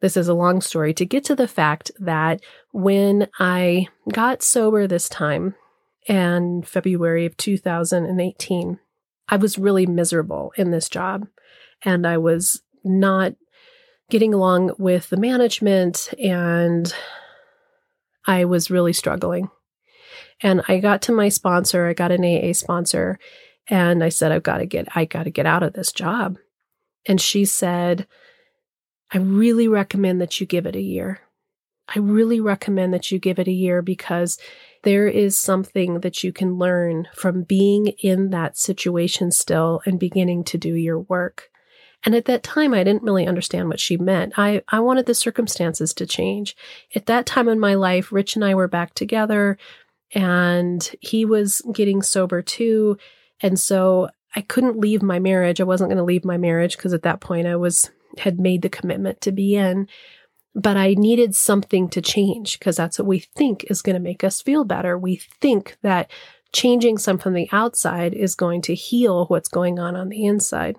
This 0.00 0.16
is 0.16 0.28
a 0.28 0.34
long 0.34 0.60
story 0.60 0.92
to 0.94 1.06
get 1.06 1.24
to 1.24 1.34
the 1.34 1.48
fact 1.48 1.90
that 1.98 2.40
when 2.72 3.28
I 3.38 3.88
got 4.12 4.42
sober 4.42 4.86
this 4.86 5.08
time 5.08 5.54
in 6.06 6.62
February 6.62 7.24
of 7.24 7.36
2018, 7.38 8.78
I 9.28 9.36
was 9.36 9.58
really 9.58 9.86
miserable 9.86 10.52
in 10.56 10.70
this 10.70 10.88
job 10.88 11.26
and 11.82 12.06
I 12.06 12.18
was 12.18 12.62
not 12.84 13.34
getting 14.10 14.34
along 14.34 14.72
with 14.78 15.08
the 15.08 15.16
management 15.16 16.12
and 16.22 16.92
I 18.26 18.44
was 18.44 18.70
really 18.70 18.92
struggling. 18.92 19.50
And 20.42 20.62
I 20.68 20.78
got 20.78 21.02
to 21.02 21.12
my 21.12 21.30
sponsor, 21.30 21.86
I 21.86 21.94
got 21.94 22.12
an 22.12 22.24
AA 22.24 22.52
sponsor, 22.52 23.18
and 23.68 24.02
I 24.02 24.08
said, 24.08 24.32
I've 24.32 24.42
got 24.42 24.58
to 24.58 24.66
get, 24.66 24.88
I 24.94 25.04
got 25.04 25.24
to 25.24 25.30
get 25.30 25.46
out 25.46 25.62
of 25.62 25.72
this 25.72 25.92
job. 25.92 26.38
And 27.06 27.20
she 27.20 27.44
said, 27.44 28.06
I 29.12 29.18
really 29.18 29.68
recommend 29.68 30.20
that 30.20 30.40
you 30.40 30.46
give 30.46 30.66
it 30.66 30.76
a 30.76 30.80
year. 30.80 31.20
I 31.88 32.00
really 32.00 32.40
recommend 32.40 32.92
that 32.94 33.12
you 33.12 33.18
give 33.18 33.38
it 33.38 33.46
a 33.46 33.52
year 33.52 33.80
because 33.80 34.38
there 34.82 35.06
is 35.06 35.38
something 35.38 36.00
that 36.00 36.24
you 36.24 36.32
can 36.32 36.58
learn 36.58 37.08
from 37.14 37.42
being 37.42 37.88
in 37.98 38.30
that 38.30 38.58
situation 38.58 39.30
still 39.30 39.80
and 39.86 39.98
beginning 39.98 40.44
to 40.44 40.58
do 40.58 40.74
your 40.74 40.98
work. 40.98 41.50
And 42.04 42.14
at 42.14 42.26
that 42.26 42.42
time, 42.42 42.74
I 42.74 42.84
didn't 42.84 43.02
really 43.02 43.26
understand 43.26 43.68
what 43.68 43.80
she 43.80 43.96
meant. 43.96 44.34
I, 44.36 44.62
I 44.68 44.80
wanted 44.80 45.06
the 45.06 45.14
circumstances 45.14 45.94
to 45.94 46.06
change. 46.06 46.56
At 46.94 47.06
that 47.06 47.26
time 47.26 47.48
in 47.48 47.58
my 47.58 47.74
life, 47.74 48.12
Rich 48.12 48.36
and 48.36 48.44
I 48.44 48.54
were 48.54 48.68
back 48.68 48.94
together 48.94 49.58
and 50.12 50.88
he 51.00 51.24
was 51.24 51.62
getting 51.72 52.02
sober 52.02 52.42
too. 52.42 52.96
And 53.42 53.58
so 53.58 54.08
I 54.34 54.40
couldn't 54.42 54.78
leave 54.78 55.02
my 55.02 55.18
marriage. 55.18 55.60
I 55.60 55.64
wasn't 55.64 55.90
going 55.90 55.98
to 55.98 56.04
leave 56.04 56.24
my 56.24 56.36
marriage 56.36 56.76
because 56.76 56.92
at 56.92 57.02
that 57.02 57.20
point 57.20 57.46
I 57.46 57.56
was 57.56 57.90
had 58.18 58.40
made 58.40 58.62
the 58.62 58.68
commitment 58.68 59.20
to 59.22 59.32
be 59.32 59.56
in. 59.56 59.88
But 60.54 60.76
I 60.76 60.94
needed 60.94 61.34
something 61.34 61.88
to 61.90 62.00
change 62.00 62.58
because 62.58 62.76
that's 62.76 62.98
what 62.98 63.06
we 63.06 63.18
think 63.18 63.66
is 63.68 63.82
going 63.82 63.94
to 63.94 64.00
make 64.00 64.24
us 64.24 64.40
feel 64.40 64.64
better. 64.64 64.96
We 64.96 65.16
think 65.16 65.76
that 65.82 66.10
changing 66.52 66.96
something 66.96 67.22
from 67.22 67.34
the 67.34 67.48
outside 67.52 68.14
is 68.14 68.34
going 68.34 68.62
to 68.62 68.74
heal 68.74 69.26
what's 69.26 69.48
going 69.48 69.78
on 69.78 69.96
on 69.96 70.08
the 70.08 70.24
inside. 70.24 70.76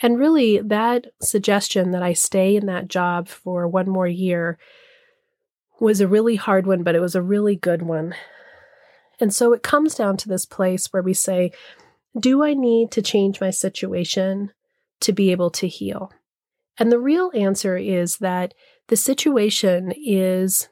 And 0.00 0.18
really, 0.18 0.58
that 0.58 1.06
suggestion 1.20 1.90
that 1.90 2.02
I 2.02 2.12
stay 2.12 2.56
in 2.56 2.66
that 2.66 2.88
job 2.88 3.26
for 3.28 3.66
one 3.66 3.88
more 3.88 4.06
year 4.06 4.58
was 5.80 6.00
a 6.00 6.08
really 6.08 6.36
hard 6.36 6.66
one, 6.66 6.82
but 6.82 6.94
it 6.94 7.00
was 7.00 7.14
a 7.14 7.22
really 7.22 7.56
good 7.56 7.82
one. 7.82 8.14
And 9.24 9.34
so 9.34 9.54
it 9.54 9.62
comes 9.62 9.94
down 9.94 10.18
to 10.18 10.28
this 10.28 10.44
place 10.44 10.88
where 10.92 11.02
we 11.02 11.14
say, 11.14 11.50
Do 12.14 12.44
I 12.44 12.52
need 12.52 12.90
to 12.90 13.00
change 13.00 13.40
my 13.40 13.48
situation 13.48 14.52
to 15.00 15.14
be 15.14 15.32
able 15.32 15.48
to 15.52 15.66
heal? 15.66 16.12
And 16.76 16.92
the 16.92 16.98
real 16.98 17.30
answer 17.34 17.78
is 17.78 18.18
that 18.18 18.52
the 18.88 18.96
situation 18.96 19.94
is 19.96 20.68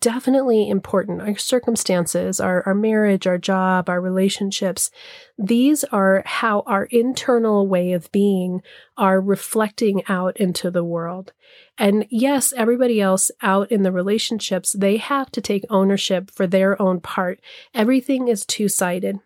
definitely 0.00 0.68
important. 0.68 1.22
Our 1.22 1.36
circumstances, 1.36 2.40
our, 2.40 2.62
our 2.66 2.74
marriage, 2.74 3.26
our 3.26 3.38
job, 3.38 3.88
our 3.88 4.00
relationships, 4.00 4.90
these 5.38 5.84
are 5.84 6.22
how 6.26 6.62
our 6.66 6.84
internal 6.84 7.66
way 7.66 7.92
of 7.92 8.12
being 8.12 8.62
are 8.96 9.20
reflecting 9.20 10.02
out 10.08 10.36
into 10.36 10.70
the 10.70 10.84
world. 10.84 11.32
And 11.78 12.06
yes, 12.10 12.52
everybody 12.56 13.00
else 13.00 13.30
out 13.42 13.70
in 13.72 13.82
the 13.82 13.92
relationships, 13.92 14.72
they 14.72 14.96
have 14.98 15.30
to 15.32 15.40
take 15.40 15.64
ownership 15.70 16.30
for 16.30 16.46
their 16.46 16.80
own 16.80 17.00
part. 17.00 17.40
Everything 17.74 18.28
is 18.28 18.44
two 18.44 18.68
sided. 18.68 19.18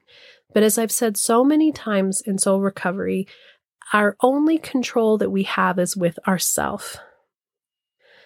But 0.52 0.62
as 0.62 0.78
I've 0.78 0.92
said 0.92 1.16
so 1.16 1.44
many 1.44 1.72
times 1.72 2.20
in 2.20 2.38
soul 2.38 2.60
recovery, 2.60 3.26
our 3.92 4.16
only 4.20 4.58
control 4.58 5.18
that 5.18 5.30
we 5.30 5.44
have 5.44 5.78
is 5.78 5.96
with 5.96 6.18
ourself. 6.26 6.98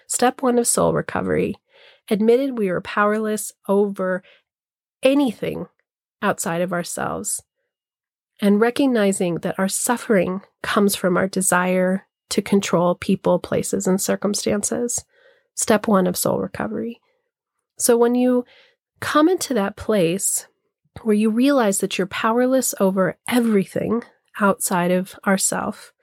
Step 0.07 0.41
one 0.41 0.59
of 0.59 0.67
soul 0.67 0.93
recovery 0.93 1.55
admitted 2.09 2.57
we 2.57 2.69
are 2.69 2.81
powerless 2.81 3.51
over 3.67 4.23
anything 5.03 5.67
outside 6.21 6.61
of 6.61 6.73
ourselves, 6.73 7.41
and 8.41 8.59
recognizing 8.59 9.35
that 9.35 9.57
our 9.59 9.67
suffering 9.67 10.41
comes 10.61 10.95
from 10.95 11.17
our 11.17 11.27
desire 11.27 12.07
to 12.29 12.41
control 12.41 12.95
people, 12.95 13.39
places, 13.39 13.87
and 13.87 14.01
circumstances. 14.01 15.05
Step 15.53 15.87
one 15.87 16.07
of 16.07 16.17
soul 16.17 16.39
recovery. 16.39 16.99
So 17.77 17.97
when 17.97 18.15
you 18.15 18.45
come 18.99 19.29
into 19.29 19.53
that 19.53 19.77
place 19.77 20.47
where 21.03 21.15
you 21.15 21.29
realize 21.29 21.79
that 21.79 21.97
you're 21.97 22.07
powerless 22.07 22.73
over 22.79 23.17
everything 23.27 24.03
outside 24.39 24.91
of 24.91 25.17
ourself, 25.25 25.93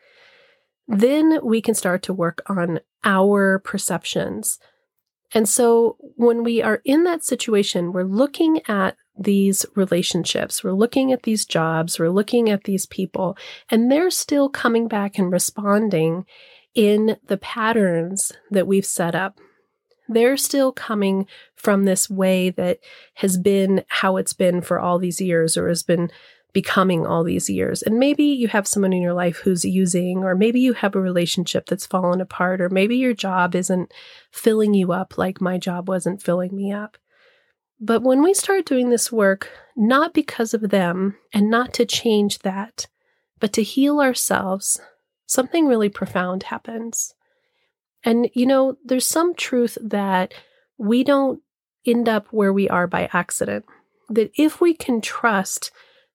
then 0.86 1.38
we 1.42 1.60
can 1.60 1.74
start 1.74 2.02
to 2.02 2.12
work 2.12 2.42
on 2.46 2.80
our 3.04 3.58
perceptions 3.58 4.58
and 5.34 5.48
so 5.48 5.96
when 6.16 6.44
we 6.44 6.62
are 6.62 6.80
in 6.84 7.04
that 7.04 7.24
situation, 7.24 7.92
we're 7.92 8.04
looking 8.04 8.60
at 8.68 8.96
these 9.16 9.64
relationships, 9.74 10.64
we're 10.64 10.72
looking 10.72 11.12
at 11.12 11.22
these 11.22 11.44
jobs, 11.44 11.98
we're 11.98 12.10
looking 12.10 12.50
at 12.50 12.64
these 12.64 12.86
people, 12.86 13.36
and 13.70 13.90
they're 13.90 14.10
still 14.10 14.48
coming 14.48 14.88
back 14.88 15.18
and 15.18 15.32
responding 15.32 16.24
in 16.74 17.16
the 17.26 17.36
patterns 17.36 18.32
that 18.50 18.66
we've 18.66 18.86
set 18.86 19.14
up. 19.14 19.38
They're 20.08 20.36
still 20.36 20.72
coming 20.72 21.26
from 21.54 21.84
this 21.84 22.10
way 22.10 22.50
that 22.50 22.78
has 23.14 23.38
been 23.38 23.84
how 23.88 24.16
it's 24.16 24.32
been 24.32 24.60
for 24.60 24.80
all 24.80 24.98
these 24.98 25.20
years 25.20 25.56
or 25.56 25.68
has 25.68 25.82
been 25.82 26.10
becoming 26.52 27.06
all 27.06 27.24
these 27.24 27.48
years. 27.48 27.82
And 27.82 27.98
maybe 27.98 28.24
you 28.24 28.48
have 28.48 28.66
someone 28.66 28.92
in 28.92 29.00
your 29.02 29.14
life 29.14 29.38
who's 29.38 29.64
using, 29.64 30.18
or 30.18 30.34
maybe 30.34 30.60
you 30.60 30.74
have 30.74 30.94
a 30.94 31.00
relationship 31.00 31.66
that's 31.66 31.86
fallen 31.86 32.20
apart, 32.20 32.60
or 32.60 32.68
maybe 32.68 32.96
your 32.96 33.14
job 33.14 33.54
isn't 33.54 33.92
filling 34.30 34.74
you 34.74 34.92
up 34.92 35.16
like 35.16 35.40
my 35.40 35.56
job 35.56 35.88
wasn't 35.88 36.22
filling 36.22 36.54
me 36.54 36.72
up. 36.72 36.98
But 37.80 38.02
when 38.02 38.22
we 38.22 38.34
start 38.34 38.66
doing 38.66 38.90
this 38.90 39.10
work, 39.10 39.50
not 39.76 40.14
because 40.14 40.54
of 40.54 40.70
them 40.70 41.16
and 41.32 41.50
not 41.50 41.72
to 41.74 41.86
change 41.86 42.40
that, 42.40 42.86
but 43.40 43.52
to 43.54 43.62
heal 43.62 44.00
ourselves, 44.00 44.80
something 45.26 45.66
really 45.66 45.88
profound 45.88 46.44
happens. 46.44 47.14
And, 48.04 48.28
you 48.34 48.46
know, 48.46 48.76
there's 48.84 49.06
some 49.06 49.34
truth 49.34 49.78
that 49.80 50.34
we 50.78 51.02
don't 51.02 51.40
end 51.86 52.08
up 52.08 52.26
where 52.30 52.52
we 52.52 52.68
are 52.68 52.86
by 52.86 53.08
accident. 53.12 53.64
That 54.10 54.30
if 54.36 54.60
we 54.60 54.74
can 54.74 55.00
trust 55.00 55.72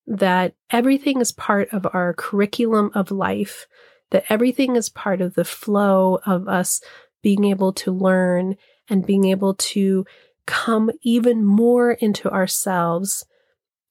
that 0.08 0.56
everything 0.72 1.20
is 1.20 1.32
part 1.32 1.70
of 1.74 1.86
our 1.94 2.14
curriculum 2.14 2.92
of 2.96 3.12
life, 3.12 3.68
that 4.12 4.24
everything 4.30 4.76
is 4.76 4.90
part 4.90 5.22
of 5.22 5.36
the 5.36 5.46
flow 5.46 6.20
of 6.26 6.48
us 6.48 6.82
being 7.22 7.44
able 7.44 7.74
to 7.74 7.92
learn 7.92 8.56
and 8.90 9.06
being 9.06 9.26
able 9.26 9.54
to 9.54 10.06
come 10.46 10.90
even 11.02 11.44
more 11.44 11.92
into 11.92 12.32
ourselves. 12.32 13.26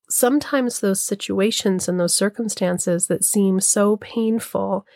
Sometimes 0.09 0.81
those 0.81 1.05
situations 1.05 1.87
and 1.89 2.01
those 2.01 2.15
circumstances 2.15 3.09
that 3.09 3.25
seem 3.25 3.61
so 3.61 3.97
painful 3.99 4.87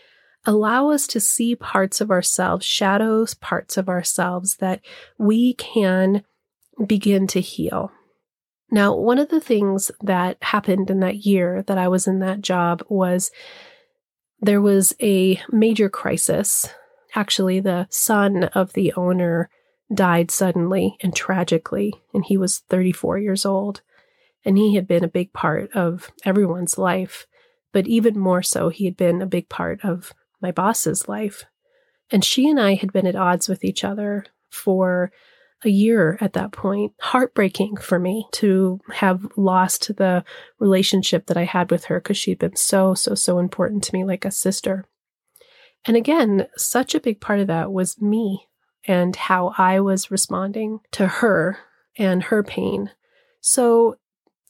allow 0.46 0.88
us 0.88 1.06
to 1.08 1.20
see 1.20 1.54
parts 1.54 2.00
of 2.00 2.10
ourselves, 2.10 2.64
shadows, 2.64 3.34
parts 3.34 3.76
of 3.76 3.90
ourselves 3.90 4.56
that 4.56 4.80
we 5.18 5.52
can 5.54 6.22
begin 6.86 7.26
to 7.26 7.42
heal. 7.42 7.92
Now, 8.70 8.94
one 8.94 9.18
of 9.18 9.28
the 9.28 9.40
things 9.40 9.90
that 10.00 10.36
happened 10.42 10.90
in 10.90 11.00
that 11.00 11.26
year 11.26 11.62
that 11.62 11.78
I 11.78 11.88
was 11.88 12.06
in 12.06 12.20
that 12.20 12.40
job 12.40 12.84
was 12.88 13.30
there 14.40 14.60
was 14.60 14.94
a 15.00 15.40
major 15.50 15.88
crisis. 15.88 16.68
Actually, 17.14 17.60
the 17.60 17.88
son 17.90 18.44
of 18.44 18.72
the 18.72 18.92
owner 18.96 19.50
died 19.92 20.30
suddenly 20.30 20.96
and 21.00 21.14
tragically, 21.14 21.94
and 22.14 22.24
he 22.24 22.36
was 22.36 22.60
34 22.70 23.18
years 23.18 23.44
old. 23.44 23.82
And 24.44 24.56
he 24.56 24.74
had 24.74 24.86
been 24.86 25.04
a 25.04 25.08
big 25.08 25.32
part 25.32 25.70
of 25.72 26.10
everyone's 26.24 26.78
life, 26.78 27.26
but 27.72 27.86
even 27.86 28.18
more 28.18 28.42
so, 28.42 28.68
he 28.68 28.84
had 28.84 28.96
been 28.96 29.20
a 29.20 29.26
big 29.26 29.48
part 29.48 29.84
of 29.84 30.14
my 30.40 30.50
boss's 30.50 31.08
life. 31.08 31.44
And 32.10 32.24
she 32.24 32.48
and 32.48 32.58
I 32.58 32.74
had 32.74 32.92
been 32.92 33.06
at 33.06 33.16
odds 33.16 33.48
with 33.48 33.64
each 33.64 33.84
other 33.84 34.24
for 34.48 35.12
a 35.64 35.68
year 35.68 36.18
at 36.20 36.32
that 36.34 36.52
point. 36.52 36.92
Heartbreaking 37.00 37.76
for 37.76 37.98
me 37.98 38.26
to 38.32 38.80
have 38.92 39.26
lost 39.36 39.96
the 39.96 40.24
relationship 40.58 41.26
that 41.26 41.36
I 41.36 41.44
had 41.44 41.70
with 41.70 41.86
her 41.86 42.00
because 42.00 42.16
she'd 42.16 42.38
been 42.38 42.56
so, 42.56 42.94
so, 42.94 43.14
so 43.14 43.38
important 43.38 43.84
to 43.84 43.94
me, 43.94 44.04
like 44.04 44.24
a 44.24 44.30
sister. 44.30 44.86
And 45.84 45.96
again, 45.96 46.46
such 46.56 46.94
a 46.94 47.00
big 47.00 47.20
part 47.20 47.40
of 47.40 47.46
that 47.46 47.72
was 47.72 48.00
me 48.00 48.46
and 48.86 49.14
how 49.14 49.54
I 49.58 49.80
was 49.80 50.10
responding 50.10 50.80
to 50.92 51.06
her 51.06 51.58
and 51.96 52.24
her 52.24 52.42
pain. 52.42 52.90
So, 53.40 53.96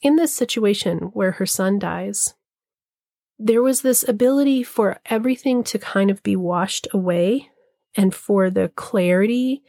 in 0.03 0.17
this 0.17 0.35
situation 0.35 1.11
where 1.13 1.33
her 1.33 1.47
son 1.47 1.79
dies, 1.79 2.35
there 3.39 3.63
was 3.63 3.83
this 3.83 4.07
ability 4.07 4.63
for 4.63 4.99
everything 5.07 5.63
to 5.65 5.79
kind 5.79 6.11
of 6.11 6.23
be 6.23 6.37
washed 6.37 6.89
away 6.93 7.51
and 7.97 8.15
for 8.15 8.51
the 8.51 8.71
clarity 8.77 9.63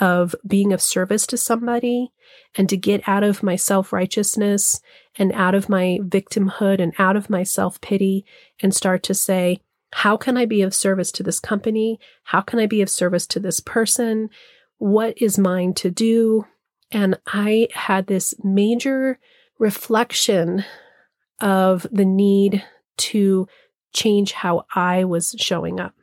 of 0.00 0.34
being 0.46 0.72
of 0.72 0.82
service 0.82 1.26
to 1.26 1.36
somebody 1.36 2.12
and 2.56 2.68
to 2.68 2.76
get 2.76 3.06
out 3.06 3.24
of 3.24 3.42
my 3.42 3.56
self 3.56 3.92
righteousness 3.92 4.80
and 5.16 5.32
out 5.32 5.54
of 5.54 5.68
my 5.68 5.98
victimhood 6.02 6.80
and 6.80 6.92
out 6.98 7.16
of 7.16 7.30
my 7.30 7.42
self 7.42 7.80
pity 7.80 8.24
and 8.60 8.74
start 8.74 9.02
to 9.04 9.14
say, 9.14 9.60
how 9.92 10.16
can 10.16 10.36
I 10.36 10.44
be 10.44 10.62
of 10.62 10.74
service 10.74 11.10
to 11.12 11.22
this 11.22 11.40
company? 11.40 11.98
How 12.24 12.40
can 12.40 12.58
I 12.58 12.66
be 12.66 12.82
of 12.82 12.90
service 12.90 13.26
to 13.28 13.40
this 13.40 13.60
person? 13.60 14.28
What 14.78 15.20
is 15.20 15.38
mine 15.38 15.74
to 15.74 15.90
do? 15.90 16.44
And 16.90 17.18
I 17.26 17.68
had 17.72 18.06
this 18.06 18.34
major 18.42 19.18
reflection 19.58 20.64
of 21.40 21.86
the 21.90 22.04
need 22.04 22.64
to 22.98 23.48
change 23.94 24.32
how 24.32 24.66
I 24.74 25.04
was 25.04 25.34
showing 25.38 25.80
up 25.80 25.94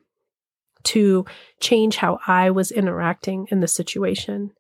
to 0.84 1.26
change 1.60 1.98
how 1.98 2.20
I 2.28 2.50
was 2.50 2.72
interacting 2.72 3.48
in 3.52 3.60
the 3.60 3.68
situation. 3.68 4.52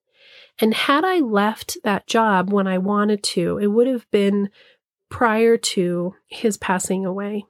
And 0.59 0.73
had 0.73 1.03
I 1.03 1.19
left 1.19 1.77
that 1.83 2.07
job 2.07 2.51
when 2.51 2.67
I 2.67 2.77
wanted 2.77 3.23
to, 3.23 3.57
it 3.57 3.67
would 3.67 3.87
have 3.87 4.09
been 4.11 4.49
prior 5.09 5.57
to 5.57 6.15
his 6.27 6.57
passing 6.57 7.05
away. 7.05 7.45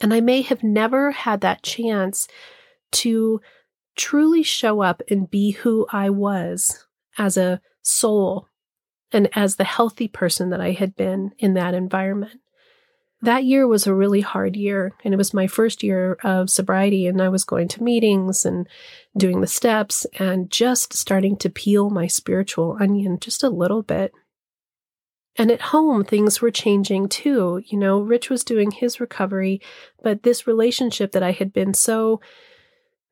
And 0.00 0.12
I 0.12 0.20
may 0.20 0.42
have 0.42 0.62
never 0.62 1.10
had 1.10 1.40
that 1.40 1.62
chance 1.62 2.28
to 2.92 3.40
truly 3.96 4.42
show 4.42 4.82
up 4.82 5.02
and 5.10 5.30
be 5.30 5.52
who 5.52 5.86
I 5.90 6.10
was 6.10 6.86
as 7.18 7.36
a 7.36 7.60
soul 7.82 8.48
and 9.12 9.28
as 9.34 9.56
the 9.56 9.64
healthy 9.64 10.08
person 10.08 10.50
that 10.50 10.60
I 10.60 10.72
had 10.72 10.94
been 10.96 11.32
in 11.38 11.54
that 11.54 11.74
environment 11.74 12.40
that 13.26 13.44
year 13.44 13.66
was 13.66 13.86
a 13.86 13.94
really 13.94 14.20
hard 14.20 14.54
year. 14.56 14.94
And 15.04 15.12
it 15.12 15.16
was 15.16 15.34
my 15.34 15.48
first 15.48 15.82
year 15.82 16.16
of 16.22 16.48
sobriety. 16.48 17.06
And 17.06 17.20
I 17.20 17.28
was 17.28 17.44
going 17.44 17.66
to 17.68 17.82
meetings 17.82 18.46
and 18.46 18.68
doing 19.16 19.40
the 19.40 19.46
steps 19.48 20.06
and 20.18 20.50
just 20.50 20.94
starting 20.94 21.36
to 21.38 21.50
peel 21.50 21.90
my 21.90 22.06
spiritual 22.06 22.78
onion 22.80 23.18
just 23.18 23.42
a 23.42 23.50
little 23.50 23.82
bit. 23.82 24.12
And 25.36 25.50
at 25.50 25.60
home, 25.60 26.04
things 26.04 26.40
were 26.40 26.52
changing 26.52 27.08
too. 27.08 27.62
You 27.66 27.78
know, 27.78 27.98
Rich 27.98 28.30
was 28.30 28.44
doing 28.44 28.70
his 28.70 29.00
recovery, 29.00 29.60
but 30.02 30.22
this 30.22 30.46
relationship 30.46 31.12
that 31.12 31.22
I 31.22 31.32
had 31.32 31.52
been 31.52 31.74
so, 31.74 32.20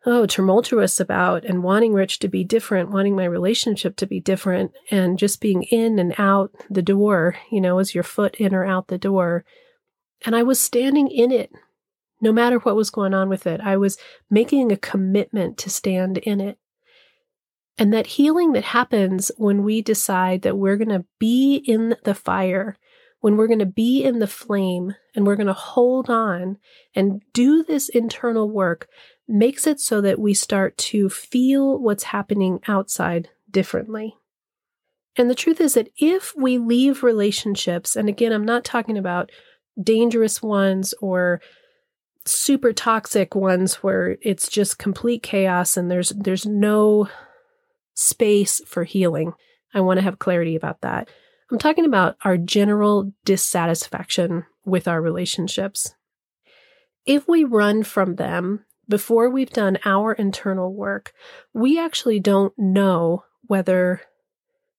oh, 0.07 0.27
tumultuous 0.27 1.01
about 1.01 1.45
and 1.45 1.65
wanting 1.65 1.93
Rich 1.93 2.21
to 2.21 2.29
be 2.29 2.45
different, 2.45 2.91
wanting 2.91 3.17
my 3.17 3.25
relationship 3.25 3.97
to 3.97 4.07
be 4.07 4.21
different, 4.21 4.73
and 4.91 5.19
just 5.19 5.41
being 5.41 5.65
in 5.65 5.99
and 5.99 6.15
out 6.17 6.53
the 6.71 6.83
door, 6.83 7.37
you 7.51 7.61
know, 7.61 7.79
as 7.79 7.95
your 7.95 8.05
foot 8.05 8.37
in 8.37 8.55
or 8.55 8.65
out 8.65 8.89
the 8.89 8.97
door 8.97 9.45
and 10.25 10.35
I 10.35 10.43
was 10.43 10.61
standing 10.61 11.09
in 11.09 11.31
it 11.31 11.53
no 12.21 12.33
matter 12.33 12.59
what 12.59 12.77
was 12.77 12.91
going 12.91 13.13
on 13.13 13.29
with 13.29 13.47
it. 13.47 13.61
I 13.61 13.77
was 13.77 13.99
making 14.31 14.73
a 14.73 14.77
commitment 14.77 15.59
to 15.59 15.71
stand 15.71 16.19
in 16.19 16.41
it. 16.41 16.59
And 17.77 17.93
that 17.93 18.07
healing 18.07 18.53
that 18.53 18.65
happens 18.65 19.31
when 19.37 19.63
we 19.63 19.83
decide 19.83 20.43
that 20.43 20.57
we're 20.57 20.77
going 20.77 20.89
to 20.89 21.05
be 21.19 21.57
in 21.57 21.97
the 22.05 22.15
fire, 22.15 22.77
when 23.21 23.37
we're 23.37 23.49
going 23.49 23.59
to 23.59 23.67
be 23.67 24.03
in 24.03 24.21
the 24.21 24.27
flame, 24.27 24.95
and 25.15 25.27
we're 25.27 25.37
going 25.37 25.49
to 25.49 25.53
hold 25.53 26.09
on 26.09 26.59
and 26.95 27.21
do 27.33 27.63
this 27.63 27.89
internal 27.89 28.49
work, 28.49 28.89
makes 29.27 29.67
it 29.67 29.81
so 29.81 30.01
that 30.01 30.19
we 30.19 30.35
start 30.35 30.79
to 30.79 31.11
feel 31.11 31.79
what's 31.79 32.05
happening 32.05 32.61
outside 32.69 33.29
differently. 33.51 34.17
And 35.17 35.29
the 35.29 35.35
truth 35.35 35.61
is 35.61 35.75
that 35.75 35.91
if 35.97 36.35
we 36.37 36.59
leave 36.59 37.03
relationships, 37.03 37.97
and 37.97 38.09
again, 38.09 38.33
I'm 38.33 38.45
not 38.45 38.65
talking 38.65 38.99
about 38.99 39.31
dangerous 39.81 40.43
ones 40.43 40.95
or 41.01 41.41
super 42.27 42.73
toxic 42.73 43.35
ones 43.35 43.77
where 43.77 44.17
it's 44.23 44.49
just 44.49 44.79
complete 44.79 45.23
chaos 45.23 45.77
and 45.77 45.91
there's 45.91 46.11
there's 46.11 46.47
no 46.47 47.09
space 47.95 48.61
for 48.67 48.85
healing. 48.85 49.33
I 49.75 49.81
want 49.81 49.99
to 49.99 50.05
have 50.05 50.19
clarity 50.19 50.57
about 50.57 50.81
that. 50.83 51.09
I'm 51.51 51.59
talking 51.59 51.85
about 51.85 52.17
our 52.25 52.37
general 52.37 53.13
dissatisfaction 53.25 54.47
with 54.65 54.89
our 54.89 55.01
relationships. 55.01 55.95
If 57.07 57.29
we 57.29 57.45
run 57.45 57.83
from 57.83 58.17
them 58.17 58.65
before 58.89 59.29
we've 59.29 59.51
done 59.51 59.79
our 59.85 60.13
internal 60.13 60.73
work, 60.73 61.13
we 61.53 61.79
actually 61.79 62.21
don't 62.21 62.55
know 62.59 63.25
whether 63.47 64.01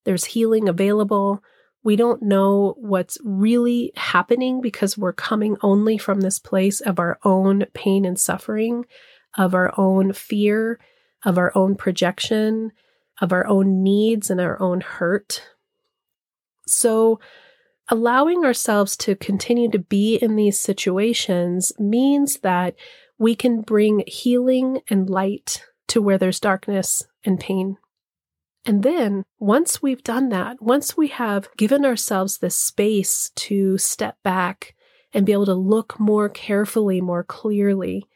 there's 0.04 0.26
healing 0.26 0.68
available. 0.68 1.42
We 1.86 1.94
don't 1.94 2.20
know 2.20 2.74
what's 2.78 3.16
really 3.22 3.92
happening 3.94 4.60
because 4.60 4.98
we're 4.98 5.12
coming 5.12 5.56
only 5.62 5.98
from 5.98 6.20
this 6.20 6.40
place 6.40 6.80
of 6.80 6.98
our 6.98 7.16
own 7.22 7.64
pain 7.74 8.04
and 8.04 8.18
suffering, 8.18 8.86
of 9.38 9.54
our 9.54 9.72
own 9.78 10.12
fear, 10.12 10.80
of 11.24 11.38
our 11.38 11.56
own 11.56 11.76
projection, 11.76 12.72
of 13.20 13.32
our 13.32 13.46
own 13.46 13.84
needs 13.84 14.30
and 14.30 14.40
our 14.40 14.60
own 14.60 14.80
hurt. 14.80 15.48
So, 16.66 17.20
allowing 17.88 18.44
ourselves 18.44 18.96
to 18.96 19.14
continue 19.14 19.70
to 19.70 19.78
be 19.78 20.16
in 20.16 20.34
these 20.34 20.58
situations 20.58 21.72
means 21.78 22.40
that 22.40 22.74
we 23.16 23.36
can 23.36 23.60
bring 23.60 24.02
healing 24.08 24.80
and 24.90 25.08
light 25.08 25.64
to 25.86 26.02
where 26.02 26.18
there's 26.18 26.40
darkness 26.40 27.04
and 27.24 27.38
pain. 27.38 27.76
And 28.66 28.82
then 28.82 29.22
once 29.38 29.80
we've 29.80 30.02
done 30.02 30.28
that, 30.30 30.60
once 30.60 30.96
we 30.96 31.06
have 31.08 31.48
given 31.56 31.84
ourselves 31.84 32.38
this 32.38 32.56
space 32.56 33.30
to 33.36 33.78
step 33.78 34.16
back 34.24 34.74
and 35.14 35.24
be 35.24 35.32
able 35.32 35.46
to 35.46 35.54
look 35.54 36.00
more 36.00 36.28
carefully, 36.28 37.00
more 37.00 37.22
clearly, 37.22 38.08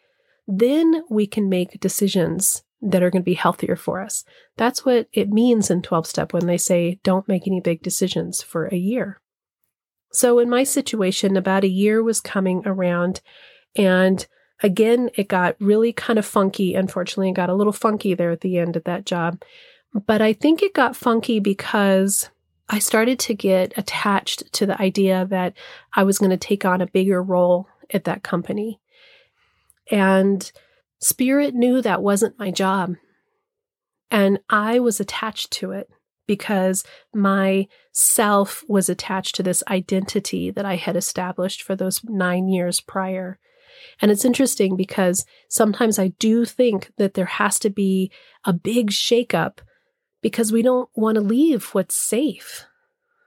then 0.48 1.04
we 1.08 1.28
can 1.28 1.48
make 1.48 1.78
decisions 1.78 2.64
that 2.82 3.02
are 3.02 3.10
going 3.10 3.22
to 3.22 3.30
be 3.30 3.34
healthier 3.34 3.76
for 3.76 4.00
us. 4.00 4.24
That's 4.56 4.84
what 4.84 5.06
it 5.12 5.30
means 5.30 5.70
in 5.70 5.82
12 5.82 6.06
step 6.06 6.32
when 6.32 6.46
they 6.46 6.58
say 6.58 6.98
don't 7.04 7.28
make 7.28 7.46
any 7.46 7.60
big 7.60 7.82
decisions 7.82 8.42
for 8.42 8.66
a 8.66 8.76
year. 8.76 9.20
So 10.12 10.40
in 10.40 10.50
my 10.50 10.64
situation, 10.64 11.36
about 11.36 11.62
a 11.62 11.68
year 11.68 12.02
was 12.02 12.20
coming 12.20 12.62
around 12.66 13.20
and 13.76 14.26
again, 14.62 15.10
it 15.14 15.28
got 15.28 15.56
really 15.60 15.92
kind 15.92 16.18
of 16.18 16.26
funky. 16.26 16.74
Unfortunately, 16.74 17.30
it 17.30 17.34
got 17.34 17.50
a 17.50 17.54
little 17.54 17.72
funky 17.72 18.14
there 18.14 18.30
at 18.30 18.40
the 18.40 18.58
end 18.58 18.76
of 18.76 18.84
that 18.84 19.06
job. 19.06 19.42
But 19.94 20.22
I 20.22 20.32
think 20.32 20.62
it 20.62 20.74
got 20.74 20.96
funky 20.96 21.40
because 21.40 22.30
I 22.68 22.78
started 22.78 23.18
to 23.20 23.34
get 23.34 23.72
attached 23.76 24.52
to 24.54 24.66
the 24.66 24.80
idea 24.80 25.26
that 25.26 25.54
I 25.94 26.04
was 26.04 26.18
going 26.18 26.30
to 26.30 26.36
take 26.36 26.64
on 26.64 26.80
a 26.80 26.86
bigger 26.86 27.22
role 27.22 27.68
at 27.92 28.04
that 28.04 28.22
company. 28.22 28.80
And 29.90 30.50
Spirit 31.00 31.54
knew 31.54 31.82
that 31.82 32.02
wasn't 32.02 32.38
my 32.38 32.50
job. 32.50 32.94
And 34.10 34.38
I 34.48 34.78
was 34.78 35.00
attached 35.00 35.50
to 35.52 35.72
it 35.72 35.90
because 36.26 36.84
my 37.12 37.66
self 37.92 38.64
was 38.68 38.88
attached 38.88 39.34
to 39.34 39.42
this 39.42 39.64
identity 39.68 40.50
that 40.52 40.64
I 40.64 40.76
had 40.76 40.94
established 40.94 41.62
for 41.62 41.74
those 41.74 42.04
nine 42.04 42.48
years 42.48 42.80
prior. 42.80 43.40
And 44.00 44.12
it's 44.12 44.24
interesting 44.24 44.76
because 44.76 45.24
sometimes 45.48 45.98
I 45.98 46.08
do 46.20 46.44
think 46.44 46.92
that 46.98 47.14
there 47.14 47.24
has 47.26 47.58
to 47.60 47.70
be 47.70 48.12
a 48.44 48.52
big 48.52 48.90
shakeup 48.90 49.58
because 50.22 50.52
we 50.52 50.62
don't 50.62 50.88
want 50.94 51.16
to 51.16 51.20
leave 51.20 51.66
what's 51.72 51.96
safe. 51.96 52.66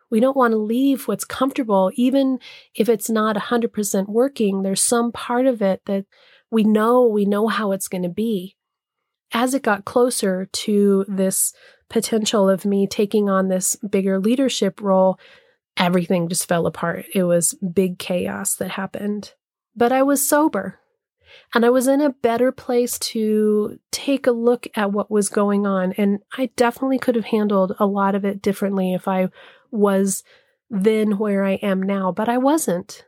We 0.10 0.20
don't 0.20 0.38
want 0.38 0.52
to 0.52 0.58
leave 0.58 1.08
what's 1.08 1.26
comfortable, 1.26 1.92
even 1.96 2.40
if 2.76 2.88
it's 2.88 3.10
not 3.10 3.36
100% 3.36 4.08
working. 4.08 4.62
There's 4.62 4.84
some 4.84 5.12
part 5.12 5.48
of 5.48 5.62
it 5.62 5.82
that 5.86 6.06
we 6.52 6.64
know, 6.64 7.08
we 7.08 7.26
know 7.26 7.48
how 7.48 7.72
it's 7.72 7.88
going 7.88 8.04
to 8.04 8.10
be. 8.10 8.56
As 9.32 9.56
it 9.56 9.64
got 9.64 9.86
closer 9.86 10.48
to 10.52 11.06
this 11.08 11.52
potential 11.90 12.48
of 12.48 12.66
me 12.66 12.86
taking 12.86 13.28
on 13.28 13.48
this 13.48 13.76
bigger 13.78 14.20
leadership 14.20 14.80
role, 14.82 15.20
everything 15.78 16.30
just 16.30 16.48
fell 16.48 16.68
apart. 16.68 17.06
It 17.16 17.24
was 17.24 17.56
big 17.56 17.98
chaos 17.98 18.56
that 18.58 18.70
happened. 18.70 19.34
But 19.76 19.92
I 19.92 20.04
was 20.04 20.28
sober. 20.28 20.80
And 21.54 21.66
I 21.66 21.70
was 21.70 21.88
in 21.88 22.02
a 22.02 22.10
better 22.10 22.52
place 22.52 22.98
to 23.00 23.80
take 23.92 24.28
a 24.28 24.32
look 24.32 24.68
at 24.76 24.92
what 24.92 25.12
was 25.12 25.30
going 25.30 25.66
on. 25.66 25.94
And 25.94 26.20
I 26.38 26.50
definitely 26.56 27.00
could 27.00 27.16
have 27.16 27.26
handled 27.26 27.76
a 27.80 27.86
lot 27.86 28.16
of 28.16 28.26
it 28.26 28.42
differently 28.42 28.94
if 28.94 29.08
I 29.08 29.30
was 29.72 30.24
then 30.70 31.18
where 31.18 31.44
I 31.44 31.54
am 31.56 31.82
now, 31.82 32.12
but 32.12 32.28
I 32.28 32.38
wasn't. 32.38 33.06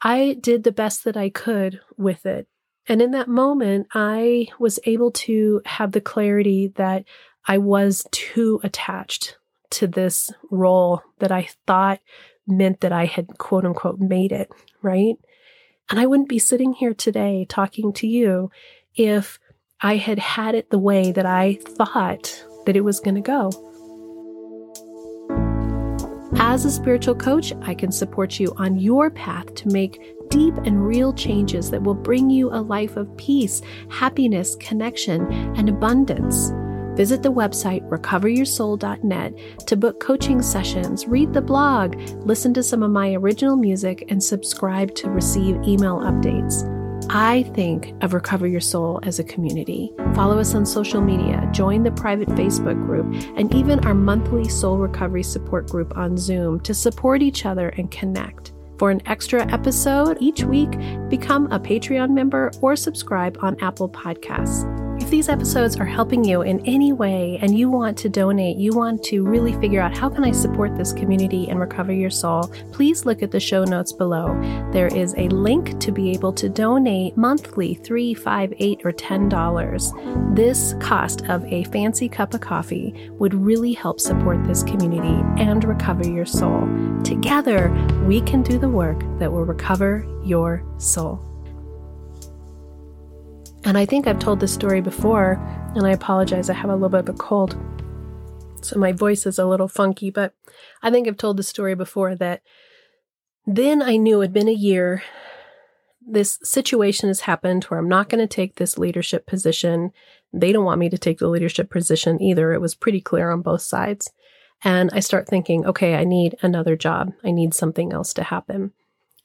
I 0.00 0.36
did 0.40 0.64
the 0.64 0.72
best 0.72 1.04
that 1.04 1.16
I 1.16 1.30
could 1.30 1.80
with 1.96 2.26
it. 2.26 2.48
And 2.88 3.00
in 3.00 3.12
that 3.12 3.28
moment, 3.28 3.88
I 3.94 4.48
was 4.58 4.78
able 4.84 5.10
to 5.12 5.62
have 5.64 5.92
the 5.92 6.00
clarity 6.00 6.72
that 6.76 7.04
I 7.46 7.58
was 7.58 8.06
too 8.10 8.60
attached 8.62 9.36
to 9.70 9.86
this 9.86 10.30
role 10.50 11.02
that 11.18 11.32
I 11.32 11.48
thought 11.66 12.00
meant 12.46 12.80
that 12.80 12.92
I 12.92 13.06
had 13.06 13.38
quote 13.38 13.64
unquote 13.64 13.98
made 13.98 14.32
it, 14.32 14.50
right? 14.82 15.16
And 15.90 16.00
I 16.00 16.06
wouldn't 16.06 16.28
be 16.28 16.38
sitting 16.38 16.72
here 16.72 16.94
today 16.94 17.46
talking 17.48 17.92
to 17.94 18.06
you 18.06 18.50
if 18.94 19.38
I 19.80 19.96
had 19.96 20.18
had 20.18 20.54
it 20.54 20.70
the 20.70 20.78
way 20.78 21.12
that 21.12 21.26
I 21.26 21.58
thought 21.60 22.44
that 22.66 22.76
it 22.76 22.82
was 22.82 23.00
going 23.00 23.16
to 23.16 23.20
go. 23.20 23.50
As 26.36 26.64
a 26.64 26.70
spiritual 26.70 27.14
coach, 27.14 27.52
I 27.62 27.74
can 27.74 27.92
support 27.92 28.40
you 28.40 28.52
on 28.56 28.78
your 28.78 29.10
path 29.10 29.54
to 29.56 29.68
make 29.68 30.00
deep 30.30 30.54
and 30.64 30.86
real 30.86 31.12
changes 31.12 31.70
that 31.70 31.82
will 31.82 31.94
bring 31.94 32.30
you 32.30 32.50
a 32.50 32.60
life 32.60 32.96
of 32.96 33.14
peace, 33.16 33.60
happiness, 33.88 34.56
connection, 34.56 35.30
and 35.56 35.68
abundance. 35.68 36.50
Visit 36.96 37.22
the 37.22 37.32
website 37.32 37.88
recoveryoursoul.net 37.88 39.66
to 39.66 39.76
book 39.76 40.00
coaching 40.00 40.42
sessions, 40.42 41.06
read 41.06 41.32
the 41.32 41.42
blog, 41.42 41.96
listen 42.24 42.54
to 42.54 42.62
some 42.62 42.82
of 42.82 42.90
my 42.90 43.14
original 43.14 43.56
music, 43.56 44.04
and 44.08 44.22
subscribe 44.22 44.94
to 44.96 45.10
receive 45.10 45.56
email 45.66 45.98
updates. 45.98 46.70
I 47.10 47.42
think 47.54 47.92
of 48.02 48.14
Recover 48.14 48.46
Your 48.46 48.60
Soul 48.60 49.00
as 49.02 49.18
a 49.18 49.24
community. 49.24 49.92
Follow 50.14 50.38
us 50.38 50.54
on 50.54 50.64
social 50.64 51.00
media, 51.00 51.46
join 51.52 51.82
the 51.82 51.92
private 51.92 52.28
Facebook 52.30 52.80
group, 52.86 53.06
and 53.36 53.54
even 53.54 53.84
our 53.84 53.94
monthly 53.94 54.48
soul 54.48 54.78
recovery 54.78 55.22
support 55.22 55.68
group 55.68 55.96
on 55.98 56.16
Zoom 56.16 56.60
to 56.60 56.72
support 56.72 57.22
each 57.22 57.44
other 57.44 57.68
and 57.70 57.90
connect. 57.90 58.52
For 58.78 58.90
an 58.90 59.02
extra 59.06 59.50
episode 59.52 60.18
each 60.20 60.44
week, 60.44 60.70
become 61.08 61.50
a 61.52 61.60
Patreon 61.60 62.10
member 62.10 62.50
or 62.60 62.74
subscribe 62.74 63.38
on 63.40 63.56
Apple 63.60 63.88
Podcasts. 63.88 64.83
If 65.00 65.10
these 65.10 65.28
episodes 65.28 65.76
are 65.76 65.84
helping 65.84 66.24
you 66.24 66.42
in 66.42 66.64
any 66.66 66.92
way 66.92 67.38
and 67.42 67.56
you 67.56 67.68
want 67.68 67.98
to 67.98 68.08
donate, 68.08 68.56
you 68.56 68.72
want 68.72 69.02
to 69.04 69.22
really 69.24 69.52
figure 69.60 69.80
out 69.80 69.96
how 69.96 70.08
can 70.08 70.24
I 70.24 70.30
support 70.30 70.76
this 70.76 70.92
community 70.92 71.48
and 71.48 71.60
recover 71.60 71.92
your 71.92 72.10
soul, 72.10 72.50
please 72.72 73.04
look 73.04 73.22
at 73.22 73.30
the 73.30 73.40
show 73.40 73.64
notes 73.64 73.92
below. 73.92 74.28
There 74.72 74.86
is 74.86 75.14
a 75.18 75.28
link 75.28 75.78
to 75.80 75.92
be 75.92 76.12
able 76.12 76.32
to 76.34 76.48
donate 76.48 77.16
monthly, 77.16 77.74
three, 77.74 78.14
five, 78.14 78.54
eight, 78.58 78.80
or 78.84 78.92
ten 78.92 79.28
dollars. 79.28 79.92
This 80.32 80.74
cost 80.80 81.24
of 81.26 81.44
a 81.46 81.64
fancy 81.64 82.08
cup 82.08 82.32
of 82.32 82.40
coffee 82.40 83.10
would 83.12 83.34
really 83.34 83.72
help 83.72 84.00
support 84.00 84.44
this 84.44 84.62
community 84.62 85.22
and 85.42 85.64
recover 85.64 86.06
your 86.06 86.26
soul. 86.26 86.68
Together, 87.02 87.70
we 88.06 88.20
can 88.20 88.42
do 88.42 88.58
the 88.58 88.68
work 88.68 89.00
that 89.18 89.30
will 89.30 89.44
recover 89.44 90.06
your 90.24 90.64
soul. 90.78 91.33
And 93.64 93.78
I 93.78 93.86
think 93.86 94.06
I've 94.06 94.18
told 94.18 94.40
this 94.40 94.52
story 94.52 94.82
before, 94.82 95.40
and 95.74 95.86
I 95.86 95.92
apologize, 95.92 96.50
I 96.50 96.54
have 96.54 96.70
a 96.70 96.74
little 96.74 96.90
bit 96.90 97.00
of 97.00 97.08
a 97.08 97.12
cold. 97.14 97.56
So 98.60 98.78
my 98.78 98.92
voice 98.92 99.26
is 99.26 99.38
a 99.38 99.46
little 99.46 99.68
funky, 99.68 100.10
but 100.10 100.34
I 100.82 100.90
think 100.90 101.08
I've 101.08 101.16
told 101.16 101.36
the 101.38 101.42
story 101.42 101.74
before 101.74 102.14
that 102.16 102.42
then 103.46 103.82
I 103.82 103.96
knew 103.96 104.20
it 104.20 104.24
had 104.24 104.32
been 104.32 104.48
a 104.48 104.52
year. 104.52 105.02
This 106.06 106.38
situation 106.42 107.08
has 107.08 107.20
happened 107.20 107.64
where 107.64 107.78
I'm 107.78 107.88
not 107.88 108.08
going 108.08 108.20
to 108.20 108.26
take 108.26 108.56
this 108.56 108.78
leadership 108.78 109.26
position. 109.26 109.92
They 110.32 110.52
don't 110.52 110.64
want 110.64 110.80
me 110.80 110.88
to 110.90 110.98
take 110.98 111.18
the 111.18 111.28
leadership 111.28 111.70
position 111.70 112.20
either. 112.22 112.52
It 112.52 112.60
was 112.60 112.74
pretty 112.74 113.00
clear 113.00 113.30
on 113.30 113.42
both 113.42 113.62
sides. 113.62 114.10
And 114.62 114.90
I 114.92 115.00
start 115.00 115.28
thinking, 115.28 115.66
okay, 115.66 115.94
I 115.94 116.04
need 116.04 116.36
another 116.40 116.76
job. 116.76 117.12
I 117.22 117.32
need 117.32 117.52
something 117.52 117.92
else 117.92 118.14
to 118.14 118.22
happen. 118.22 118.72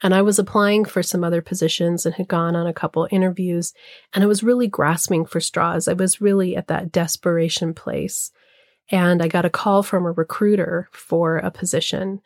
And 0.01 0.15
I 0.15 0.21
was 0.21 0.39
applying 0.39 0.85
for 0.85 1.03
some 1.03 1.23
other 1.23 1.41
positions 1.41 2.05
and 2.05 2.15
had 2.15 2.27
gone 2.27 2.55
on 2.55 2.67
a 2.67 2.73
couple 2.73 3.07
interviews. 3.11 3.73
And 4.13 4.23
I 4.23 4.27
was 4.27 4.43
really 4.43 4.67
grasping 4.67 5.25
for 5.25 5.41
straws. 5.41 5.87
I 5.87 5.93
was 5.93 6.21
really 6.21 6.55
at 6.55 6.67
that 6.67 6.91
desperation 6.91 7.73
place. 7.73 8.31
And 8.91 9.21
I 9.21 9.27
got 9.27 9.45
a 9.45 9.49
call 9.49 9.83
from 9.83 10.05
a 10.05 10.11
recruiter 10.11 10.89
for 10.91 11.37
a 11.37 11.51
position. 11.51 12.21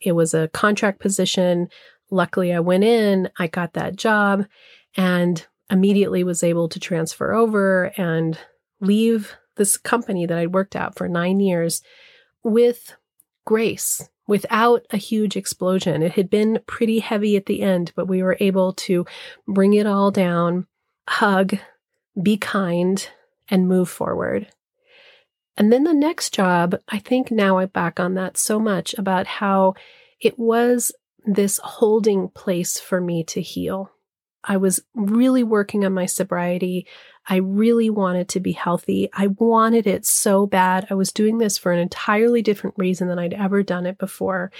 It 0.00 0.12
was 0.12 0.32
a 0.34 0.48
contract 0.48 1.00
position. 1.00 1.68
Luckily, 2.10 2.52
I 2.52 2.60
went 2.60 2.84
in, 2.84 3.28
I 3.38 3.46
got 3.46 3.74
that 3.74 3.96
job, 3.96 4.46
and 4.96 5.46
immediately 5.70 6.24
was 6.24 6.42
able 6.42 6.68
to 6.70 6.80
transfer 6.80 7.34
over 7.34 7.92
and 7.96 8.38
leave 8.80 9.36
this 9.56 9.76
company 9.76 10.24
that 10.24 10.38
I'd 10.38 10.54
worked 10.54 10.74
at 10.74 10.96
for 10.96 11.08
nine 11.08 11.40
years 11.40 11.82
with 12.42 12.94
grace 13.44 14.08
without 14.28 14.86
a 14.90 14.96
huge 14.96 15.36
explosion. 15.36 16.02
It 16.02 16.12
had 16.12 16.30
been 16.30 16.60
pretty 16.66 17.00
heavy 17.00 17.36
at 17.36 17.46
the 17.46 17.62
end, 17.62 17.92
but 17.96 18.06
we 18.06 18.22
were 18.22 18.36
able 18.38 18.74
to 18.74 19.04
bring 19.48 19.74
it 19.74 19.86
all 19.86 20.12
down, 20.12 20.68
hug, 21.08 21.58
be 22.22 22.36
kind, 22.36 23.08
and 23.48 23.66
move 23.66 23.88
forward. 23.88 24.46
And 25.56 25.72
then 25.72 25.82
the 25.82 25.94
next 25.94 26.32
job, 26.32 26.76
I 26.88 27.00
think 27.00 27.32
now 27.32 27.58
I 27.58 27.66
back 27.66 27.98
on 27.98 28.14
that 28.14 28.36
so 28.36 28.60
much 28.60 28.94
about 28.96 29.26
how 29.26 29.74
it 30.20 30.38
was 30.38 30.92
this 31.24 31.58
holding 31.64 32.28
place 32.28 32.78
for 32.78 33.00
me 33.00 33.24
to 33.24 33.40
heal. 33.40 33.90
I 34.44 34.56
was 34.56 34.80
really 34.94 35.42
working 35.42 35.84
on 35.84 35.92
my 35.92 36.06
sobriety. 36.06 36.86
I 37.28 37.36
really 37.36 37.90
wanted 37.90 38.28
to 38.30 38.40
be 38.40 38.52
healthy. 38.52 39.10
I 39.12 39.26
wanted 39.26 39.86
it 39.86 40.06
so 40.06 40.46
bad. 40.46 40.86
I 40.88 40.94
was 40.94 41.12
doing 41.12 41.38
this 41.38 41.58
for 41.58 41.72
an 41.72 41.78
entirely 41.78 42.40
different 42.40 42.76
reason 42.78 43.08
than 43.08 43.18
I'd 43.18 43.34
ever 43.34 43.62
done 43.62 43.84
it 43.84 43.98
before. 43.98 44.50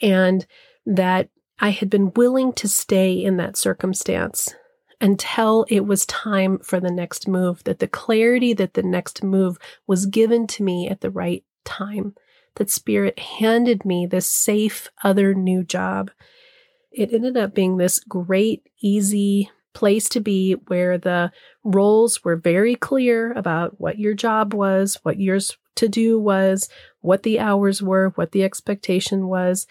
And 0.00 0.44
that 0.84 1.28
I 1.60 1.70
had 1.70 1.88
been 1.88 2.12
willing 2.14 2.52
to 2.54 2.68
stay 2.68 3.12
in 3.12 3.36
that 3.36 3.56
circumstance 3.56 4.54
until 5.00 5.66
it 5.68 5.86
was 5.86 6.04
time 6.06 6.58
for 6.58 6.80
the 6.80 6.90
next 6.90 7.28
move, 7.28 7.62
that 7.64 7.78
the 7.78 7.86
clarity 7.88 8.52
that 8.54 8.74
the 8.74 8.82
next 8.82 9.22
move 9.22 9.58
was 9.86 10.06
given 10.06 10.46
to 10.48 10.62
me 10.62 10.88
at 10.88 11.02
the 11.02 11.10
right 11.10 11.44
time, 11.64 12.14
that 12.56 12.70
Spirit 12.70 13.18
handed 13.18 13.84
me 13.84 14.06
this 14.06 14.26
safe 14.28 14.88
other 15.04 15.34
new 15.34 15.62
job. 15.62 16.10
It 16.90 17.12
ended 17.12 17.36
up 17.36 17.54
being 17.54 17.76
this 17.76 18.00
great, 18.00 18.68
easy 18.80 19.50
place 19.76 20.08
to 20.08 20.20
be 20.20 20.54
where 20.68 20.96
the 20.96 21.30
roles 21.62 22.24
were 22.24 22.36
very 22.36 22.74
clear 22.74 23.32
about 23.32 23.78
what 23.78 23.98
your 23.98 24.14
job 24.14 24.54
was, 24.54 24.98
what 25.02 25.20
yours 25.20 25.56
to 25.74 25.86
do 25.86 26.18
was, 26.18 26.70
what 27.02 27.24
the 27.24 27.38
hours 27.38 27.82
were, 27.82 28.08
what 28.14 28.32
the 28.32 28.42
expectation 28.42 29.28
was. 29.28 29.66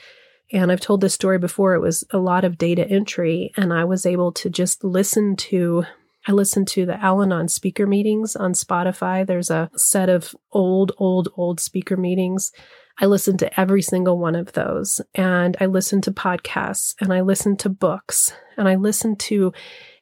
And 0.54 0.72
I've 0.72 0.80
told 0.80 1.02
this 1.02 1.15
story 1.15 1.39
before. 1.39 1.74
It 1.74 1.82
was 1.82 2.04
a 2.12 2.20
lot 2.20 2.46
of 2.46 2.60
data 2.60 2.88
entry, 2.88 3.52
and 3.58 3.74
I 3.74 3.84
was 3.84 4.06
able 4.06 4.32
to 4.34 4.50
just 4.50 4.84
listen 4.84 5.36
to. 5.38 5.86
I 6.28 6.34
listened 6.34 6.68
to 6.70 6.86
the 6.86 7.04
Al 7.04 7.24
Anon 7.24 7.48
speaker 7.48 7.88
meetings 7.88 8.36
on 8.36 8.54
Spotify. 8.54 9.26
There's 9.26 9.50
a 9.50 9.72
set 9.76 10.08
of 10.08 10.36
old, 10.52 10.91
old, 11.00 11.30
old 11.36 11.60
speaker 11.60 11.98
meetings. 11.98 12.52
I 13.00 13.08
listened 13.08 13.39
to 13.39 13.60
every 13.60 13.82
single 13.82 14.20
one 14.20 14.36
of 14.36 14.54
those, 14.54 15.02
and 15.15 15.58
I 15.60 15.65
listened 15.65 16.04
to 16.04 16.12
podcasts, 16.12 16.94
and 17.02 17.12
I 17.12 17.22
listened 17.22 17.60
to 17.60 17.70
books, 17.70 18.34
and 18.56 18.70
I 18.70 18.76
listened 18.76 19.20
to 19.22 19.52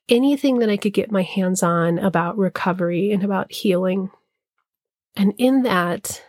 anything 0.10 0.60
that 0.60 0.70
I 0.70 0.78
could 0.78 0.94
get 0.94 1.12
my 1.12 1.24
hands 1.24 1.64
on 1.64 2.00
about 2.00 2.38
recovery 2.38 3.12
and 3.12 3.24
about 3.24 3.52
healing. 3.52 4.12
And 5.16 5.34
in 5.38 5.64
that, 5.64 6.24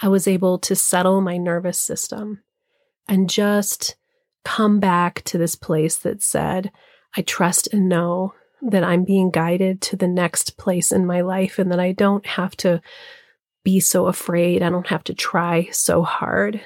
I 0.00 0.08
was 0.08 0.26
able 0.26 0.58
to 0.60 0.74
settle 0.74 1.20
my 1.20 1.36
nervous 1.36 1.78
system 1.78 2.42
and 3.08 3.28
just 3.28 3.96
come 4.44 4.80
back 4.80 5.22
to 5.24 5.38
this 5.38 5.54
place 5.54 5.96
that 5.98 6.22
said, 6.22 6.72
I 7.16 7.22
trust 7.22 7.68
and 7.72 7.88
know 7.88 8.34
that 8.62 8.84
I'm 8.84 9.04
being 9.04 9.30
guided 9.30 9.80
to 9.82 9.96
the 9.96 10.08
next 10.08 10.56
place 10.56 10.92
in 10.92 11.06
my 11.06 11.20
life 11.20 11.58
and 11.58 11.70
that 11.72 11.80
I 11.80 11.92
don't 11.92 12.24
have 12.26 12.56
to 12.58 12.80
be 13.64 13.80
so 13.80 14.06
afraid. 14.06 14.62
I 14.62 14.70
don't 14.70 14.86
have 14.88 15.04
to 15.04 15.14
try 15.14 15.68
so 15.70 16.02
hard. 16.02 16.60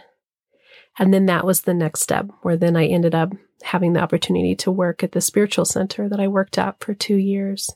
And 0.99 1.13
then 1.13 1.27
that 1.27 1.45
was 1.45 1.63
the 1.63 1.75
next 1.75 2.01
step 2.01 2.27
where 2.43 2.57
then 2.57 2.77
I 2.77 2.87
ended 2.87 3.15
up 3.15 3.33
having 3.65 3.95
the 3.95 4.01
opportunity 4.01 4.55
to 4.57 4.71
work 4.71 5.03
at 5.03 5.13
the 5.13 5.21
spiritual 5.21 5.65
center 5.65 6.09
that 6.09 6.21
I 6.21 6.29
worked 6.29 6.59
at 6.59 6.83
for 6.83 6.95
two 6.95 7.17
years. 7.17 7.71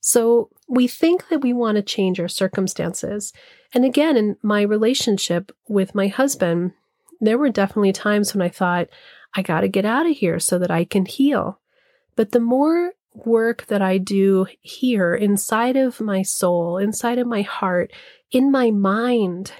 So 0.00 0.50
we 0.68 0.86
think 0.86 1.28
that 1.28 1.40
we 1.40 1.52
want 1.52 1.76
to 1.76 1.82
change 1.82 2.20
our 2.20 2.28
circumstances. 2.28 3.32
And 3.72 3.84
again, 3.84 4.16
in 4.16 4.36
my 4.42 4.62
relationship 4.62 5.50
with 5.68 5.94
my 5.94 6.08
husband, 6.08 6.72
there 7.20 7.38
were 7.38 7.50
definitely 7.50 7.92
times 7.92 8.34
when 8.34 8.42
I 8.42 8.50
thought, 8.50 8.88
I 9.34 9.42
got 9.42 9.62
to 9.62 9.68
get 9.68 9.84
out 9.84 10.06
of 10.06 10.16
here 10.16 10.38
so 10.38 10.58
that 10.58 10.70
I 10.70 10.84
can 10.84 11.06
heal. 11.06 11.58
But 12.16 12.32
the 12.32 12.40
more 12.40 12.92
work 13.14 13.66
that 13.66 13.80
I 13.80 13.98
do 13.98 14.46
here 14.60 15.14
inside 15.14 15.76
of 15.76 16.00
my 16.00 16.22
soul, 16.22 16.78
inside 16.78 17.18
of 17.18 17.26
my 17.26 17.42
heart, 17.42 17.92
in 18.30 18.50
my 18.50 18.70
mind, 18.70 19.52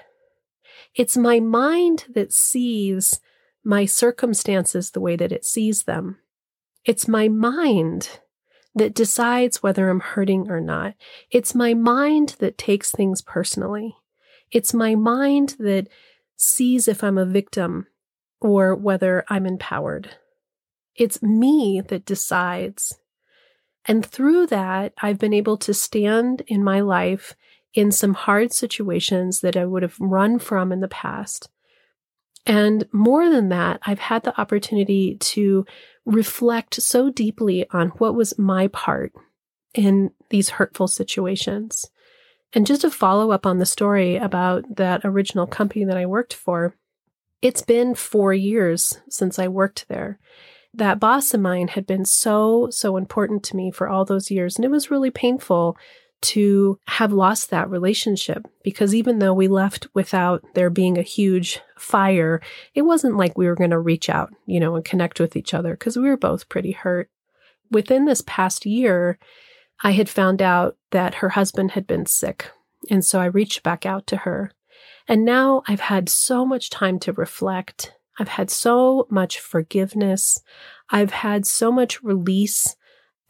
it's 0.94 1.16
my 1.16 1.40
mind 1.40 2.04
that 2.14 2.32
sees 2.32 3.20
my 3.64 3.86
circumstances 3.86 4.90
the 4.90 5.00
way 5.00 5.16
that 5.16 5.32
it 5.32 5.44
sees 5.44 5.84
them. 5.84 6.18
It's 6.84 7.08
my 7.08 7.28
mind 7.28 8.20
that 8.74 8.94
decides 8.94 9.62
whether 9.62 9.88
I'm 9.88 10.00
hurting 10.00 10.50
or 10.50 10.60
not. 10.60 10.94
It's 11.30 11.54
my 11.54 11.74
mind 11.74 12.36
that 12.40 12.58
takes 12.58 12.90
things 12.90 13.22
personally. 13.22 13.96
It's 14.50 14.74
my 14.74 14.94
mind 14.94 15.56
that 15.58 15.88
sees 16.36 16.88
if 16.88 17.02
I'm 17.02 17.18
a 17.18 17.24
victim 17.24 17.86
or 18.40 18.74
whether 18.74 19.24
I'm 19.28 19.46
empowered. 19.46 20.10
It's 20.96 21.22
me 21.22 21.80
that 21.88 22.04
decides. 22.04 22.98
And 23.86 24.04
through 24.04 24.48
that, 24.48 24.92
I've 25.02 25.18
been 25.18 25.34
able 25.34 25.56
to 25.58 25.74
stand 25.74 26.42
in 26.46 26.62
my 26.62 26.80
life 26.80 27.34
in 27.72 27.90
some 27.90 28.14
hard 28.14 28.52
situations 28.52 29.40
that 29.40 29.56
I 29.56 29.64
would 29.64 29.82
have 29.82 29.98
run 29.98 30.38
from 30.38 30.72
in 30.72 30.80
the 30.80 30.88
past. 30.88 31.48
And 32.46 32.86
more 32.92 33.30
than 33.30 33.48
that, 33.48 33.80
I've 33.84 33.98
had 33.98 34.22
the 34.22 34.38
opportunity 34.38 35.16
to 35.18 35.64
reflect 36.04 36.82
so 36.82 37.10
deeply 37.10 37.66
on 37.70 37.88
what 37.90 38.14
was 38.14 38.38
my 38.38 38.68
part 38.68 39.12
in 39.72 40.10
these 40.30 40.50
hurtful 40.50 40.88
situations. 40.88 41.86
And 42.52 42.66
just 42.66 42.82
to 42.82 42.90
follow 42.90 43.30
up 43.30 43.46
on 43.46 43.58
the 43.58 43.66
story 43.66 44.16
about 44.16 44.76
that 44.76 45.00
original 45.04 45.46
company 45.46 45.84
that 45.86 45.96
I 45.96 46.06
worked 46.06 46.34
for, 46.34 46.76
it's 47.42 47.62
been 47.62 47.94
four 47.94 48.32
years 48.32 49.00
since 49.08 49.38
I 49.38 49.48
worked 49.48 49.86
there. 49.88 50.18
That 50.72 51.00
boss 51.00 51.34
of 51.34 51.40
mine 51.40 51.68
had 51.68 51.86
been 51.86 52.04
so, 52.04 52.68
so 52.70 52.96
important 52.96 53.42
to 53.44 53.56
me 53.56 53.70
for 53.70 53.88
all 53.88 54.04
those 54.04 54.30
years. 54.30 54.56
And 54.56 54.64
it 54.64 54.70
was 54.70 54.90
really 54.90 55.10
painful 55.10 55.76
to 56.22 56.78
have 56.86 57.12
lost 57.12 57.50
that 57.50 57.68
relationship 57.68 58.46
because 58.62 58.94
even 58.94 59.18
though 59.18 59.34
we 59.34 59.48
left 59.48 59.86
without 59.94 60.42
there 60.54 60.70
being 60.70 60.96
a 60.96 61.02
huge 61.02 61.60
fire, 61.78 62.40
it 62.74 62.82
wasn't 62.82 63.16
like 63.16 63.36
we 63.36 63.46
were 63.46 63.54
going 63.54 63.70
to 63.70 63.78
reach 63.78 64.08
out, 64.08 64.32
you 64.46 64.58
know, 64.58 64.74
and 64.74 64.84
connect 64.84 65.20
with 65.20 65.36
each 65.36 65.52
other 65.52 65.72
because 65.74 65.96
we 65.96 66.08
were 66.08 66.16
both 66.16 66.48
pretty 66.48 66.72
hurt. 66.72 67.10
Within 67.70 68.04
this 68.04 68.22
past 68.26 68.64
year, 68.64 69.18
I 69.82 69.90
had 69.92 70.08
found 70.08 70.40
out 70.40 70.76
that 70.92 71.16
her 71.16 71.30
husband 71.30 71.72
had 71.72 71.86
been 71.86 72.06
sick. 72.06 72.50
And 72.90 73.04
so 73.04 73.20
I 73.20 73.26
reached 73.26 73.62
back 73.62 73.84
out 73.84 74.06
to 74.08 74.18
her. 74.18 74.52
And 75.08 75.24
now 75.24 75.62
I've 75.66 75.80
had 75.80 76.08
so 76.08 76.46
much 76.46 76.70
time 76.70 76.98
to 77.00 77.12
reflect. 77.12 77.94
I've 78.18 78.28
had 78.28 78.50
so 78.50 79.06
much 79.10 79.40
forgiveness. 79.40 80.40
I've 80.90 81.10
had 81.10 81.46
so 81.46 81.72
much 81.72 82.02
release 82.02 82.76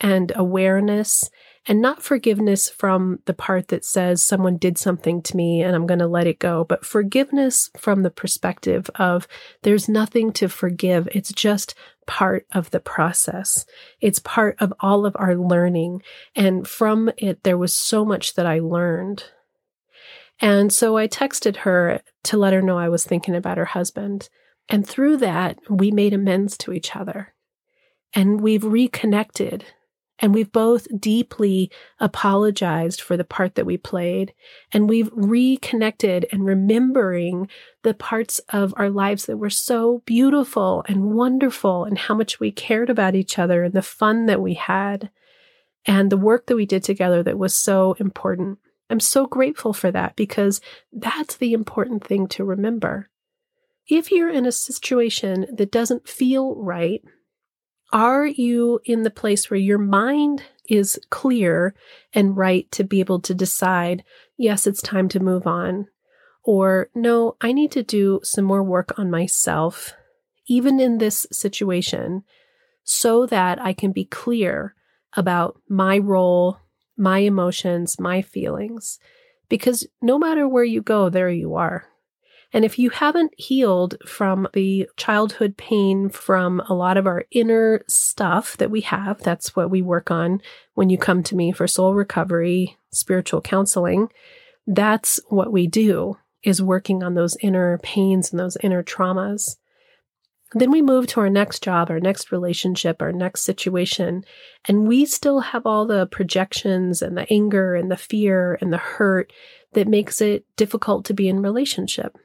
and 0.01 0.33
awareness 0.35 1.31
and 1.67 1.81
not 1.81 2.03
forgiveness 2.03 2.69
from 2.69 3.21
the 3.25 3.33
part 3.33 3.69
that 3.69 3.85
says 3.85 4.23
someone 4.23 4.57
did 4.59 4.77
something 4.77 5.23
to 5.23 5.37
me 5.37 5.63
and 5.63 5.75
I'm 5.75 5.87
going 5.87 6.01
to 6.01 6.07
let 6.07 6.27
it 6.27 6.39
go, 6.39 6.65
but 6.65 6.85
forgiveness 6.85 7.71
from 7.77 8.03
the 8.03 8.11
perspective 8.11 8.91
of 8.97 9.27
there's 9.63 9.89
nothing 9.89 10.33
to 10.35 10.49
forgive. 10.49 11.09
It's 11.13 11.33
just 11.33 11.75
part 12.07 12.47
of 12.53 12.71
the 12.71 12.81
process. 12.81 13.65
It's 14.01 14.19
part 14.19 14.57
of 14.61 14.75
all 14.81 15.07
of 15.07 15.17
our 15.19 15.35
learning. 15.37 16.03
And 16.37 16.69
from 16.69 17.11
it, 17.17 17.43
there 17.45 17.59
was 17.59 17.73
so 17.73 18.05
much 18.05 18.35
that 18.35 18.47
I 18.47 18.59
learned. 18.59 19.25
And 20.41 20.73
so 20.73 20.99
I 20.99 21.09
texted 21.09 21.59
her 21.59 22.03
to 22.25 22.37
let 22.37 22.53
her 22.53 22.61
know 22.61 22.79
I 22.79 22.89
was 22.91 23.05
thinking 23.05 23.35
about 23.35 23.57
her 23.57 23.65
husband. 23.65 24.29
And 24.69 24.87
through 24.87 25.19
that, 25.19 25.59
we 25.71 25.91
made 25.91 26.13
amends 26.13 26.59
to 26.59 26.73
each 26.73 26.95
other. 26.95 27.35
And 28.13 28.41
we've 28.41 28.65
reconnected 28.65 29.65
and 30.21 30.33
we've 30.33 30.53
both 30.53 30.87
deeply 30.99 31.71
apologized 31.99 33.01
for 33.01 33.17
the 33.17 33.25
part 33.25 33.57
that 33.57 33.67
we 33.67 33.77
played. 33.77 34.33
And 34.73 34.89
we've 34.89 35.11
reconnected 35.13 36.27
and 36.31 36.47
remembering 36.47 37.49
the 37.83 37.95
parts 37.95 38.39
of 38.51 38.73
our 38.77 38.91
lives 38.91 39.27
that 39.27 39.39
were 39.39 39.51
so 39.51 40.03
beautiful 40.07 40.85
and 40.87 41.15
wonderful 41.15 41.85
and 41.85 41.99
how 41.99 42.15
much 42.15 42.39
we 42.39 42.53
cared 42.53 42.91
about 42.91 43.17
each 43.17 43.39
other 43.39 43.65
and 43.65 43.75
the 43.75 43.83
fun 43.83 44.27
that 44.27 44.41
we 44.41 44.55
had 44.55 45.11
and 45.85 46.11
the 46.11 46.17
work 46.17 46.47
that 46.47 46.57
we 46.57 46.67
did 46.67 46.85
together 46.85 47.23
that 47.23 47.39
was 47.39 47.55
so 47.55 47.95
important. 47.99 48.59
I'm 48.89 49.01
so 49.01 49.27
grateful 49.27 49.73
for 49.73 49.91
that 49.91 50.15
because 50.15 50.61
that's 50.93 51.37
the 51.37 51.53
important 51.53 52.05
thing 52.05 52.29
to 52.29 52.45
remember. 52.45 53.11
If 53.89 54.11
you're 54.11 54.31
in 54.31 54.47
a 54.47 54.53
situation 54.53 55.47
that 55.53 55.73
doesn't 55.73 56.09
feel 56.09 56.55
right, 56.55 57.03
are 57.95 58.27
you 58.27 58.81
in 58.85 59.05
the 59.05 59.11
place 59.11 59.49
where 59.49 59.59
your 59.59 59.79
mind 59.79 60.43
is 60.69 60.99
clear 61.11 61.75
and 62.13 62.37
right 62.37 62.71
to 62.73 62.83
be 62.83 62.99
able 62.99 63.21
to 63.21 63.35
decide, 63.35 64.03
yes, 64.37 64.67
it's 64.67 64.83
time 64.83 65.09
to 65.11 65.21
move 65.21 65.47
on? 65.47 65.87
Or, 66.43 66.91
no, 66.95 67.37
I 67.41 67.53
need 67.53 67.71
to 67.73 67.85
do 67.85 68.21
some 68.25 68.45
more 68.45 68.65
work 68.65 68.99
on 68.99 69.13
myself, 69.13 69.95
even 70.47 70.81
in 70.81 70.99
this 70.99 71.25
situation, 71.31 72.25
so 72.83 73.27
that 73.27 73.63
I 73.63 73.73
can 73.73 73.93
be 73.93 74.05
clear 74.05 74.75
about 75.17 75.61
my 75.69 75.99
role, 75.99 76.59
my 76.97 77.19
emotions, 77.19 78.01
my 78.01 78.23
feelings. 78.23 78.99
Because 79.49 79.87
no 80.03 80.19
matter 80.19 80.49
where 80.49 80.65
you 80.65 80.83
go, 80.83 81.11
there 81.11 81.31
you 81.31 81.55
are. 81.55 81.87
And 82.55 82.65
if 82.65 82.79
you 82.79 82.91
haven't 82.91 83.35
healed 83.37 83.97
from 84.07 84.47
the 84.53 84.89
childhood 84.97 85.57
pain, 85.57 86.09
from 86.09 86.61
a 86.61 86.73
lot 86.73 86.97
of 86.97 87.05
our 87.05 87.25
inner 87.33 87.83
stuff 87.89 88.57
that 88.59 88.71
we 88.71 88.83
have, 88.83 89.19
that's 89.19 89.57
what 89.57 89.73
we 89.73 89.83
work 89.83 90.13
on 90.13 90.41
when 90.75 90.89
you 90.89 90.97
come 90.97 91.25
to 91.25 91.35
me 91.35 91.51
for 91.51 91.67
soul 91.67 91.95
recovery, 91.95 92.79
spiritual 92.93 93.41
counseling. 93.41 94.09
That's 94.69 95.19
what 95.29 95.53
we 95.53 95.67
do 95.67 96.17
is 96.45 96.63
working 96.63 97.03
on 97.03 97.15
those 97.15 97.37
inner 97.41 97.79
pains 97.79 98.31
and 98.31 98.39
those 98.39 98.57
inner 98.63 98.85
traumas. 98.85 99.57
Then 100.53 100.71
we 100.71 100.81
move 100.81 101.09
to 101.09 101.21
our 101.21 101.31
next 101.31 101.61
job, 101.61 101.91
our 101.91 101.99
next 101.99 102.31
relationship, 102.31 103.03
our 103.03 103.11
next 103.11 103.43
situation, 103.43 104.25
and 104.69 104.87
we 104.87 105.07
still 105.07 105.41
have 105.41 105.67
all 105.67 105.87
the 105.87 106.07
projections 106.07 107.03
and 107.03 107.19
the 107.19 107.27
anger 107.33 107.75
and 107.75 107.91
the 107.91 107.97
fear 107.97 108.57
and 108.61 108.73
the 108.73 108.79
hurt 108.79 109.33
that 109.73 109.89
makes 109.89 110.21
it 110.21 110.45
difficult 110.55 111.05
to 111.07 111.15
be 111.15 111.29
in 111.29 111.43
relationship. 111.43 112.17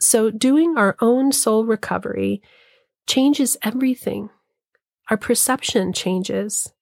So, 0.00 0.30
doing 0.30 0.76
our 0.76 0.96
own 1.00 1.30
soul 1.32 1.64
recovery 1.64 2.42
changes 3.06 3.56
everything. 3.62 4.30
Our 5.10 5.16
perception 5.16 5.92
changes, 5.92 6.72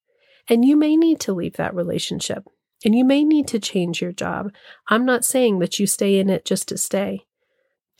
and 0.47 0.63
you 0.63 0.75
may 0.75 0.95
need 0.95 1.19
to 1.21 1.33
leave 1.33 1.57
that 1.57 1.73
relationship 1.73 2.45
and 2.85 2.95
you 2.95 3.03
may 3.03 3.23
need 3.23 3.47
to 3.49 3.59
change 3.59 4.01
your 4.01 4.11
job. 4.11 4.51
I'm 4.87 5.05
not 5.05 5.25
saying 5.25 5.59
that 5.59 5.79
you 5.79 5.87
stay 5.87 6.19
in 6.19 6.29
it 6.29 6.45
just 6.45 6.67
to 6.69 6.77
stay. 6.77 7.25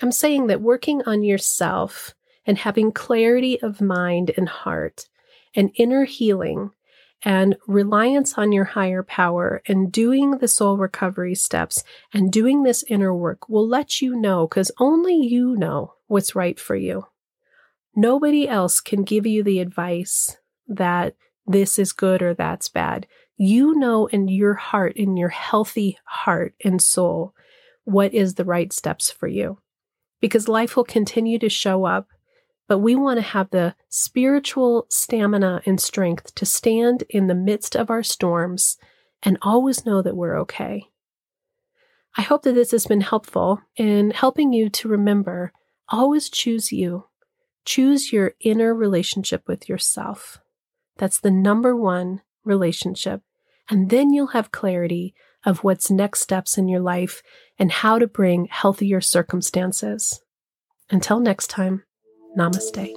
I'm 0.01 0.11
saying 0.11 0.47
that 0.47 0.61
working 0.61 1.01
on 1.05 1.23
yourself 1.23 2.13
and 2.45 2.57
having 2.57 2.91
clarity 2.91 3.61
of 3.61 3.81
mind 3.81 4.31
and 4.37 4.47
heart 4.47 5.09
and 5.53 5.71
inner 5.75 6.05
healing 6.05 6.71
and 7.23 7.57
reliance 7.67 8.37
on 8.37 8.51
your 8.51 8.65
higher 8.65 9.03
power 9.03 9.61
and 9.67 9.91
doing 9.91 10.37
the 10.37 10.47
soul 10.47 10.77
recovery 10.77 11.35
steps 11.35 11.83
and 12.13 12.31
doing 12.31 12.63
this 12.63 12.83
inner 12.87 13.13
work 13.13 13.49
will 13.49 13.67
let 13.67 14.01
you 14.01 14.15
know 14.15 14.47
because 14.47 14.71
only 14.79 15.15
you 15.15 15.55
know 15.55 15.93
what's 16.07 16.35
right 16.35 16.59
for 16.59 16.75
you. 16.75 17.05
Nobody 17.95 18.47
else 18.47 18.79
can 18.79 19.03
give 19.03 19.25
you 19.25 19.43
the 19.43 19.59
advice 19.59 20.37
that 20.67 21.15
this 21.45 21.77
is 21.77 21.91
good 21.91 22.21
or 22.21 22.33
that's 22.33 22.69
bad. 22.69 23.07
You 23.35 23.75
know 23.75 24.07
in 24.07 24.27
your 24.27 24.53
heart, 24.53 24.95
in 24.95 25.17
your 25.17 25.29
healthy 25.29 25.97
heart 26.05 26.53
and 26.63 26.81
soul, 26.81 27.33
what 27.83 28.13
is 28.13 28.35
the 28.35 28.45
right 28.45 28.71
steps 28.71 29.11
for 29.11 29.27
you. 29.27 29.59
Because 30.21 30.47
life 30.47 30.75
will 30.75 30.83
continue 30.83 31.39
to 31.39 31.49
show 31.49 31.85
up 31.85 32.07
but 32.69 32.77
we 32.77 32.95
want 32.95 33.17
to 33.17 33.23
have 33.23 33.49
the 33.49 33.75
spiritual 33.89 34.85
stamina 34.89 35.59
and 35.65 35.81
strength 35.81 36.35
to 36.35 36.45
stand 36.45 37.03
in 37.09 37.25
the 37.25 37.33
midst 37.33 37.75
of 37.75 37.89
our 37.89 38.03
storms 38.03 38.77
and 39.23 39.39
always 39.41 39.87
know 39.87 40.03
that 40.03 40.15
we're 40.15 40.39
okay. 40.39 40.87
I 42.15 42.21
hope 42.21 42.43
that 42.43 42.53
this 42.53 42.69
has 42.71 42.85
been 42.85 43.01
helpful 43.01 43.59
in 43.75 44.11
helping 44.11 44.53
you 44.53 44.69
to 44.69 44.87
remember 44.87 45.51
always 45.89 46.29
choose 46.29 46.71
you. 46.71 47.05
Choose 47.65 48.13
your 48.13 48.33
inner 48.39 48.73
relationship 48.75 49.47
with 49.47 49.67
yourself. 49.67 50.39
That's 50.97 51.19
the 51.19 51.31
number 51.31 51.75
one 51.75 52.21
relationship. 52.45 53.23
And 53.67 53.89
then 53.89 54.13
you'll 54.13 54.27
have 54.27 54.51
clarity 54.51 55.15
of 55.43 55.63
what's 55.63 55.89
next 55.89 56.21
steps 56.21 56.55
in 56.55 56.67
your 56.67 56.81
life 56.81 57.23
and 57.57 57.71
how 57.71 57.97
to 57.97 58.05
bring 58.05 58.45
healthier 58.45 59.01
circumstances. 59.01 60.21
Until 60.91 61.19
next 61.19 61.47
time. 61.47 61.83
Namaste. 62.37 62.93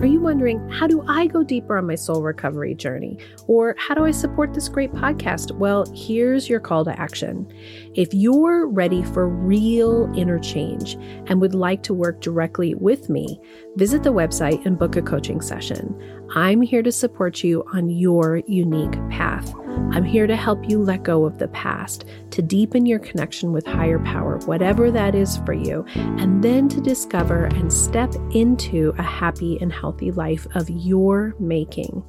Are 0.00 0.06
you 0.06 0.20
wondering, 0.20 0.68
how 0.70 0.86
do 0.86 1.04
I 1.08 1.26
go 1.26 1.42
deeper 1.42 1.76
on 1.76 1.88
my 1.88 1.96
soul 1.96 2.22
recovery 2.22 2.72
journey? 2.74 3.18
Or 3.48 3.74
how 3.78 3.94
do 3.94 4.04
I 4.04 4.12
support 4.12 4.54
this 4.54 4.68
great 4.68 4.92
podcast? 4.92 5.50
Well, 5.50 5.86
here's 5.92 6.48
your 6.48 6.60
call 6.60 6.84
to 6.84 6.98
action. 6.98 7.52
If 7.94 8.14
you're 8.14 8.68
ready 8.68 9.02
for 9.02 9.28
real 9.28 10.10
inner 10.16 10.38
change 10.38 10.94
and 11.26 11.40
would 11.40 11.54
like 11.54 11.82
to 11.82 11.94
work 11.94 12.20
directly 12.20 12.76
with 12.76 13.10
me, 13.10 13.40
visit 13.74 14.04
the 14.04 14.12
website 14.12 14.64
and 14.64 14.78
book 14.78 14.94
a 14.94 15.02
coaching 15.02 15.40
session. 15.40 15.94
I'm 16.34 16.62
here 16.62 16.82
to 16.82 16.92
support 16.92 17.42
you 17.42 17.64
on 17.74 17.90
your 17.90 18.40
unique 18.46 18.92
path. 19.10 19.52
I'm 19.92 20.04
here 20.04 20.26
to 20.26 20.36
help 20.36 20.68
you 20.68 20.80
let 20.82 21.02
go 21.02 21.24
of 21.24 21.38
the 21.38 21.48
past, 21.48 22.04
to 22.30 22.42
deepen 22.42 22.86
your 22.86 22.98
connection 22.98 23.52
with 23.52 23.66
higher 23.66 23.98
power, 24.00 24.38
whatever 24.46 24.90
that 24.90 25.14
is 25.14 25.38
for 25.38 25.52
you, 25.52 25.84
and 25.94 26.44
then 26.44 26.68
to 26.68 26.80
discover 26.80 27.46
and 27.46 27.72
step 27.72 28.14
into 28.32 28.92
a 28.98 29.02
happy 29.02 29.58
and 29.60 29.72
healthy 29.72 30.10
life 30.10 30.46
of 30.54 30.68
your 30.70 31.34
making. 31.40 32.04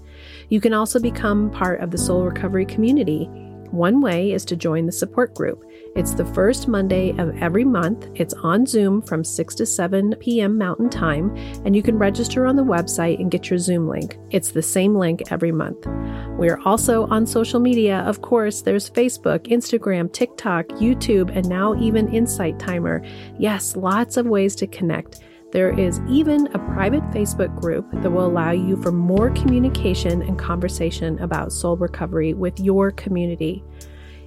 You 0.50 0.60
can 0.62 0.74
also 0.74 1.00
become 1.00 1.52
part 1.52 1.82
of 1.82 1.92
the 1.92 1.98
Soul 1.98 2.24
Recovery 2.24 2.66
community. 2.66 3.26
One 3.72 4.02
way 4.02 4.32
is 4.32 4.46
to 4.46 4.56
join 4.56 4.86
the 4.86 4.92
support 4.92 5.34
group. 5.36 5.64
It's 5.96 6.14
the 6.14 6.26
first 6.34 6.68
Monday 6.68 7.18
of 7.18 7.36
every 7.42 7.66
month. 7.66 8.08
It's 8.14 8.34
on 8.36 8.66
Zoom 8.66 9.02
from 9.02 9.24
6 9.24 9.56
to 9.56 9.66
7 9.66 10.16
p.m. 10.20 10.58
Mountain 10.58 10.90
Time, 10.90 11.36
and 11.66 11.76
you 11.76 11.82
can 11.82 11.98
register 11.98 12.46
on 12.46 12.56
the 12.56 12.64
website 12.64 13.20
and 13.20 13.32
get 13.32 13.50
your 13.50 13.58
Zoom 13.58 13.88
link. 13.88 14.18
It's 14.30 14.52
the 14.52 14.62
same 14.62 14.96
link 14.96 15.24
every 15.32 15.52
month. 15.52 15.88
We 16.38 16.50
are 16.50 16.60
also 16.64 17.08
on 17.08 17.26
social 17.26 17.60
media. 17.60 18.00
Of 18.02 18.22
course, 18.22 18.62
there's 18.62 18.90
Facebook, 18.90 19.48
Instagram, 19.48 20.14
TikTok, 20.14 20.68
YouTube, 20.68 21.36
and 21.36 21.50
now 21.50 21.76
even 21.82 22.14
Insight 22.14 22.60
Timer. 22.60 23.04
Yes, 23.40 23.76
lots 23.76 24.16
of 24.16 24.28
ways 24.28 24.56
to 24.58 24.68
connect. 24.68 25.22
There 25.52 25.78
is 25.78 26.00
even 26.08 26.46
a 26.54 26.60
private 26.60 27.04
Facebook 27.10 27.60
group 27.60 27.90
that 28.04 28.12
will 28.12 28.28
allow 28.28 28.52
you 28.52 28.80
for 28.84 28.92
more 28.92 29.32
communication 29.32 30.22
and 30.22 30.38
conversation 30.38 31.18
about 31.20 31.52
soul 31.52 31.76
recovery 31.76 32.36
with 32.36 32.60
your 32.60 32.92
community. 32.92 33.64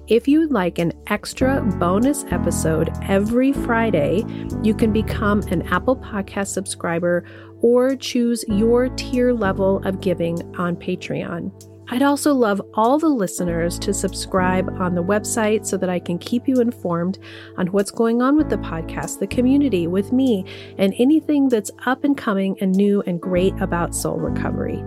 If 0.07 0.27
you'd 0.27 0.51
like 0.51 0.79
an 0.79 0.91
extra 1.07 1.61
bonus 1.79 2.25
episode 2.25 2.89
every 3.03 3.53
Friday, 3.53 4.25
you 4.61 4.73
can 4.73 4.91
become 4.91 5.41
an 5.43 5.61
Apple 5.69 5.95
Podcast 5.95 6.47
subscriber 6.47 7.25
or 7.61 7.95
choose 7.95 8.43
your 8.49 8.89
tier 8.89 9.31
level 9.31 9.77
of 9.87 10.01
giving 10.01 10.41
on 10.57 10.75
Patreon. 10.75 11.72
I'd 11.89 12.01
also 12.01 12.33
love 12.33 12.61
all 12.75 12.97
the 12.97 13.09
listeners 13.09 13.77
to 13.79 13.93
subscribe 13.93 14.69
on 14.79 14.95
the 14.95 15.03
website 15.03 15.65
so 15.65 15.75
that 15.77 15.89
I 15.89 15.99
can 15.99 16.17
keep 16.17 16.47
you 16.47 16.61
informed 16.61 17.19
on 17.57 17.67
what's 17.67 17.91
going 17.91 18.21
on 18.21 18.37
with 18.37 18.49
the 18.49 18.57
podcast, 18.57 19.19
the 19.19 19.27
community, 19.27 19.85
with 19.87 20.13
me, 20.13 20.45
and 20.77 20.93
anything 20.97 21.49
that's 21.49 21.71
up 21.85 22.03
and 22.05 22.17
coming 22.17 22.57
and 22.61 22.71
new 22.71 23.01
and 23.05 23.21
great 23.21 23.53
about 23.59 23.93
soul 23.93 24.17
recovery. 24.17 24.81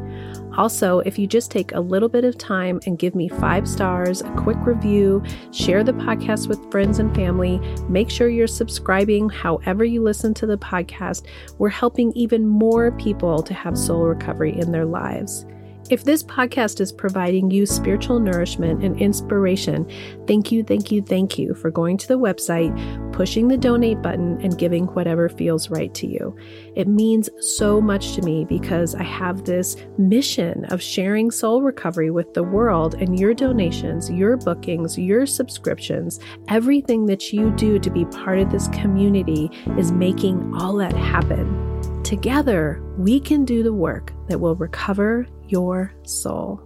Also, 0.56 1.00
if 1.00 1.18
you 1.18 1.26
just 1.26 1.50
take 1.50 1.72
a 1.72 1.80
little 1.80 2.08
bit 2.08 2.24
of 2.24 2.38
time 2.38 2.80
and 2.86 2.98
give 2.98 3.14
me 3.14 3.28
five 3.28 3.68
stars, 3.68 4.22
a 4.22 4.30
quick 4.36 4.56
review, 4.64 5.22
share 5.52 5.84
the 5.84 5.92
podcast 5.92 6.48
with 6.48 6.70
friends 6.70 6.98
and 6.98 7.14
family, 7.14 7.58
make 7.90 8.08
sure 8.08 8.30
you're 8.30 8.46
subscribing 8.46 9.28
however 9.28 9.84
you 9.84 10.02
listen 10.02 10.32
to 10.32 10.46
the 10.46 10.56
podcast, 10.56 11.26
we're 11.58 11.68
helping 11.68 12.10
even 12.12 12.46
more 12.46 12.90
people 12.92 13.42
to 13.42 13.52
have 13.52 13.76
soul 13.76 14.06
recovery 14.06 14.58
in 14.58 14.72
their 14.72 14.86
lives. 14.86 15.44
If 15.88 16.02
this 16.02 16.24
podcast 16.24 16.80
is 16.80 16.90
providing 16.90 17.52
you 17.52 17.64
spiritual 17.64 18.18
nourishment 18.18 18.82
and 18.82 19.00
inspiration, 19.00 19.88
thank 20.26 20.50
you, 20.50 20.64
thank 20.64 20.90
you, 20.90 21.00
thank 21.00 21.38
you 21.38 21.54
for 21.54 21.70
going 21.70 21.96
to 21.98 22.08
the 22.08 22.18
website, 22.18 22.72
pushing 23.12 23.46
the 23.46 23.56
donate 23.56 24.02
button, 24.02 24.40
and 24.42 24.58
giving 24.58 24.86
whatever 24.86 25.28
feels 25.28 25.70
right 25.70 25.94
to 25.94 26.08
you. 26.08 26.36
It 26.74 26.88
means 26.88 27.28
so 27.38 27.80
much 27.80 28.14
to 28.14 28.22
me 28.22 28.44
because 28.44 28.96
I 28.96 29.04
have 29.04 29.44
this 29.44 29.76
mission 29.96 30.64
of 30.66 30.82
sharing 30.82 31.30
soul 31.30 31.62
recovery 31.62 32.10
with 32.10 32.34
the 32.34 32.42
world, 32.42 32.94
and 32.94 33.20
your 33.20 33.32
donations, 33.32 34.10
your 34.10 34.36
bookings, 34.36 34.98
your 34.98 35.24
subscriptions, 35.24 36.18
everything 36.48 37.06
that 37.06 37.32
you 37.32 37.52
do 37.52 37.78
to 37.78 37.90
be 37.90 38.06
part 38.06 38.40
of 38.40 38.50
this 38.50 38.66
community 38.68 39.50
is 39.78 39.92
making 39.92 40.52
all 40.52 40.74
that 40.78 40.94
happen. 40.94 42.02
Together, 42.02 42.82
we 42.98 43.20
can 43.20 43.44
do 43.44 43.62
the 43.62 43.72
work 43.72 44.12
that 44.28 44.40
will 44.40 44.56
recover 44.56 45.26
your 45.48 45.92
soul. 46.04 46.65